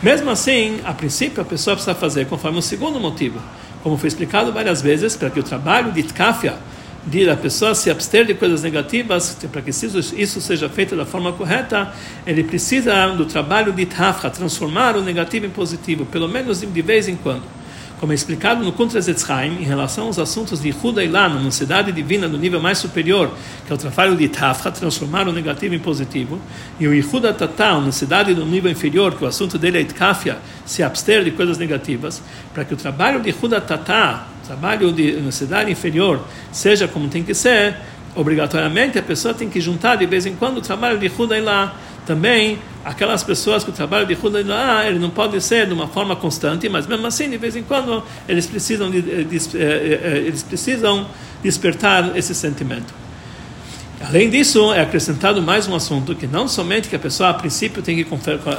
Mesmo 0.00 0.30
assim, 0.30 0.80
a 0.84 0.94
princípio, 0.94 1.42
a 1.42 1.44
pessoa 1.44 1.74
precisa 1.74 1.94
fazer 1.94 2.26
conforme 2.26 2.58
o 2.58 2.62
segundo 2.62 3.00
motivo. 3.00 3.40
Como 3.82 3.96
foi 3.96 4.06
explicado 4.06 4.52
várias 4.52 4.80
vezes, 4.80 5.16
para 5.16 5.28
que 5.28 5.40
o 5.40 5.42
trabalho 5.42 5.90
de 5.90 6.04
tkafia, 6.04 6.56
de 7.04 7.28
a 7.28 7.36
pessoa 7.36 7.74
se 7.74 7.90
abster 7.90 8.24
de 8.24 8.34
coisas 8.34 8.62
negativas, 8.62 9.36
para 9.50 9.60
que 9.60 9.70
isso 9.70 10.40
seja 10.40 10.68
feito 10.68 10.94
da 10.94 11.04
forma 11.04 11.32
correta, 11.32 11.92
ele 12.24 12.44
precisa 12.44 13.08
do 13.08 13.24
trabalho 13.24 13.72
de 13.72 13.86
tafra, 13.86 14.30
transformar 14.30 14.96
o 14.96 15.02
negativo 15.02 15.46
em 15.46 15.50
positivo, 15.50 16.06
pelo 16.06 16.28
menos 16.28 16.60
de 16.60 16.82
vez 16.82 17.08
em 17.08 17.16
quando 17.16 17.57
como 17.98 18.12
é 18.12 18.14
explicado 18.14 18.64
no 18.64 18.72
Kuntras 18.72 19.08
Etzchaim, 19.08 19.60
em 19.60 19.64
relação 19.64 20.06
aos 20.06 20.18
assuntos 20.18 20.60
de 20.60 20.70
Huda 20.70 21.02
Ilan, 21.02 21.28
uma 21.36 21.50
cidade 21.50 21.90
divina 21.90 22.28
do 22.28 22.38
nível 22.38 22.60
mais 22.60 22.78
superior, 22.78 23.30
que 23.66 23.72
é 23.72 23.74
o 23.74 23.78
trabalho 23.78 24.16
de 24.16 24.28
Tafra, 24.28 24.70
transformar 24.70 25.26
o 25.26 25.32
negativo 25.32 25.74
em 25.74 25.78
positivo, 25.78 26.40
e 26.78 26.86
o 26.86 26.94
Yehuda 26.94 27.32
Tatá, 27.34 27.76
uma 27.76 27.90
cidade 27.90 28.34
do 28.34 28.46
nível 28.46 28.70
inferior, 28.70 29.14
que 29.14 29.24
o 29.24 29.26
assunto 29.26 29.58
dele 29.58 29.78
é 29.78 29.80
Itkafia, 29.80 30.38
se 30.64 30.82
abster 30.82 31.24
de 31.24 31.32
coisas 31.32 31.58
negativas, 31.58 32.22
para 32.54 32.64
que 32.64 32.72
o 32.72 32.76
trabalho 32.76 33.20
de 33.20 33.30
Yehuda 33.30 33.60
Tatá, 33.60 34.28
trabalho 34.46 34.92
de 34.92 35.16
uma 35.16 35.32
cidade 35.32 35.70
inferior, 35.70 36.24
seja 36.52 36.86
como 36.86 37.08
tem 37.08 37.24
que 37.24 37.34
ser, 37.34 37.76
obrigatoriamente 38.14 38.98
a 38.98 39.02
pessoa 39.02 39.34
tem 39.34 39.48
que 39.48 39.60
juntar 39.60 39.96
de 39.96 40.06
vez 40.06 40.24
em 40.24 40.34
quando 40.34 40.58
o 40.58 40.60
trabalho 40.60 40.98
de 40.98 41.06
Huda 41.06 41.36
Ilan 41.36 41.72
também 42.08 42.58
aquelas 42.86 43.22
pessoas 43.22 43.62
que 43.62 43.68
o 43.68 43.72
trabalho 43.72 44.06
de 44.06 44.14
Huda 44.14 44.40
ele 44.86 44.98
não 44.98 45.10
pode 45.10 45.38
ser 45.42 45.66
de 45.66 45.74
uma 45.74 45.86
forma 45.86 46.16
constante, 46.16 46.66
mas 46.66 46.86
mesmo 46.86 47.06
assim, 47.06 47.28
de 47.28 47.36
vez 47.36 47.54
em 47.54 47.62
quando, 47.62 48.02
eles 48.26 48.46
precisam, 48.46 48.90
de, 48.90 49.02
de, 49.02 49.24
de, 49.24 49.36
eh, 49.36 49.60
eh, 49.60 50.00
eh, 50.02 50.18
eles 50.26 50.42
precisam 50.42 51.06
despertar 51.42 52.16
esse 52.16 52.34
sentimento. 52.34 52.94
Além 54.00 54.30
disso, 54.30 54.72
é 54.72 54.80
acrescentado 54.80 55.42
mais 55.42 55.66
um 55.66 55.74
assunto 55.74 56.14
que 56.14 56.26
não 56.26 56.46
somente 56.46 56.88
que 56.88 56.94
a 56.94 56.98
pessoa 56.98 57.30
a 57.30 57.34
princípio 57.34 57.82
tem 57.82 57.96
que 57.96 58.06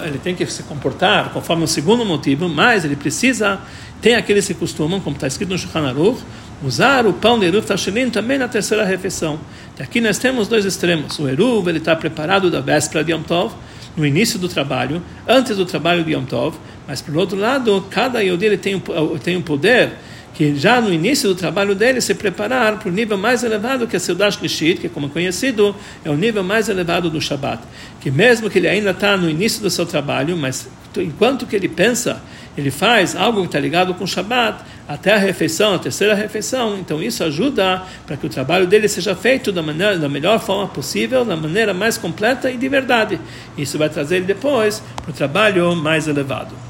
ele 0.06 0.17
tem 0.17 0.36
que 0.36 0.45
se 0.45 0.63
comportar 0.63 1.32
conforme 1.32 1.63
o 1.63 1.67
segundo 1.67 2.06
motivo, 2.06 2.49
mas 2.49 2.84
ele 2.84 2.95
precisa 2.95 3.60
tem 4.02 4.15
aqueles 4.15 4.47
que 4.47 4.54
costumam, 4.54 4.99
como 4.99 5.15
está 5.15 5.28
escrito 5.28 5.49
no 5.49 5.58
Shulchan 5.58 5.88
Aruch, 5.88 6.21
usar 6.63 7.06
o 7.06 7.13
pão 7.13 7.39
de 7.39 7.45
Eruv 7.45 7.65
Tashilim 7.65 8.10
também 8.10 8.38
na 8.38 8.47
terceira 8.47 8.86
refeição. 8.86 9.39
E 9.78 9.84
aqui 9.84 9.99
nós 9.99 10.17
temos 10.17 10.47
dois 10.47 10.65
extremos. 10.65 11.19
O 11.19 11.28
Eruv 11.28 11.67
ele 11.67 11.80
está 11.80 11.95
preparado 11.95 12.49
da 12.49 12.62
véspera 12.62 13.04
de 13.04 13.12
Yom 13.12 13.23
Tov, 13.23 13.54
no 13.97 14.06
início 14.06 14.39
do 14.39 14.47
trabalho, 14.47 15.02
antes 15.28 15.58
do 15.58 15.65
trabalho 15.65 16.04
de 16.04 16.13
Yom 16.13 16.23
Tov, 16.23 16.58
mas 16.88 17.02
por 17.02 17.15
outro 17.15 17.38
lado, 17.38 17.86
cada 17.89 18.19
Yodi 18.21 18.45
ele 18.45 18.58
tem, 18.58 18.82
tem 19.23 19.38
um 19.38 19.41
poder 19.41 19.91
que 20.34 20.56
já 20.56 20.80
no 20.80 20.94
início 20.94 21.28
do 21.30 21.36
trabalho 21.36 21.76
dele 21.76 22.00
se 22.02 22.13
preparar 22.13 22.80
para 22.80 22.89
o 22.89 22.92
nível 22.92 23.18
mais 23.18 23.44
elevado 23.44 23.88
que 23.88 23.96
é 23.96 24.00
Seudash 24.00 24.39
Lishit, 24.42 24.80
que 24.80 24.89
como 24.89 25.08
é 25.08 25.10
conhecido 25.10 25.76
é 26.04 26.10
o 26.10 26.15
nível 26.15 26.44
mais 26.44 26.70
elevado 26.70 27.10
do 27.10 27.20
Shabat, 27.20 27.62
que 28.00 28.10
mesmo 28.10 28.50
que 28.50 28.58
ele 28.58 28.68
ainda 28.68 28.92
está 28.92 29.18
no 29.18 29.30
início 29.30 29.62
do 29.62 29.70
seu 29.70 29.86
trabalho, 29.86 30.38
mas 30.38 30.68
enquanto 30.98 31.46
que 31.46 31.56
ele 31.56 31.68
pensa, 31.68 32.22
ele 32.58 32.72
faz 32.72 33.15
algo 33.15 33.42
que 33.42 33.48
está 33.48 33.60
ligado 33.60 33.94
com 33.94 34.04
o 34.04 34.08
Shabat, 34.08 34.63
até 34.88 35.13
a 35.13 35.18
refeição, 35.18 35.76
a 35.76 35.80
terceira 35.80 36.15
refeição, 36.15 36.78
então 36.80 37.02
isso 37.02 37.24
ajuda 37.24 37.84
para 38.08 38.18
que 38.18 38.26
o 38.26 38.30
trabalho 38.30 38.65
dele 38.65 38.88
seja 38.88 39.15
feito 39.15 39.52
da, 39.52 39.62
maneira, 39.62 39.98
da 39.98 40.10
melhor 40.10 40.39
forma 40.39 40.68
possível, 40.68 41.24
da 41.24 41.36
maneira 41.36 41.74
mais 41.74 41.98
completa 41.98 42.50
e 42.50 42.58
de 42.58 42.68
verdade. 42.68 43.20
Isso 43.58 43.78
vai 43.78 43.89
trazer 43.89 44.18
ele 44.18 44.26
depois 44.26 44.82
para 45.02 45.12
o 45.12 45.13
trabalho 45.13 45.76
mais 45.76 46.08
elevado. 46.08 46.70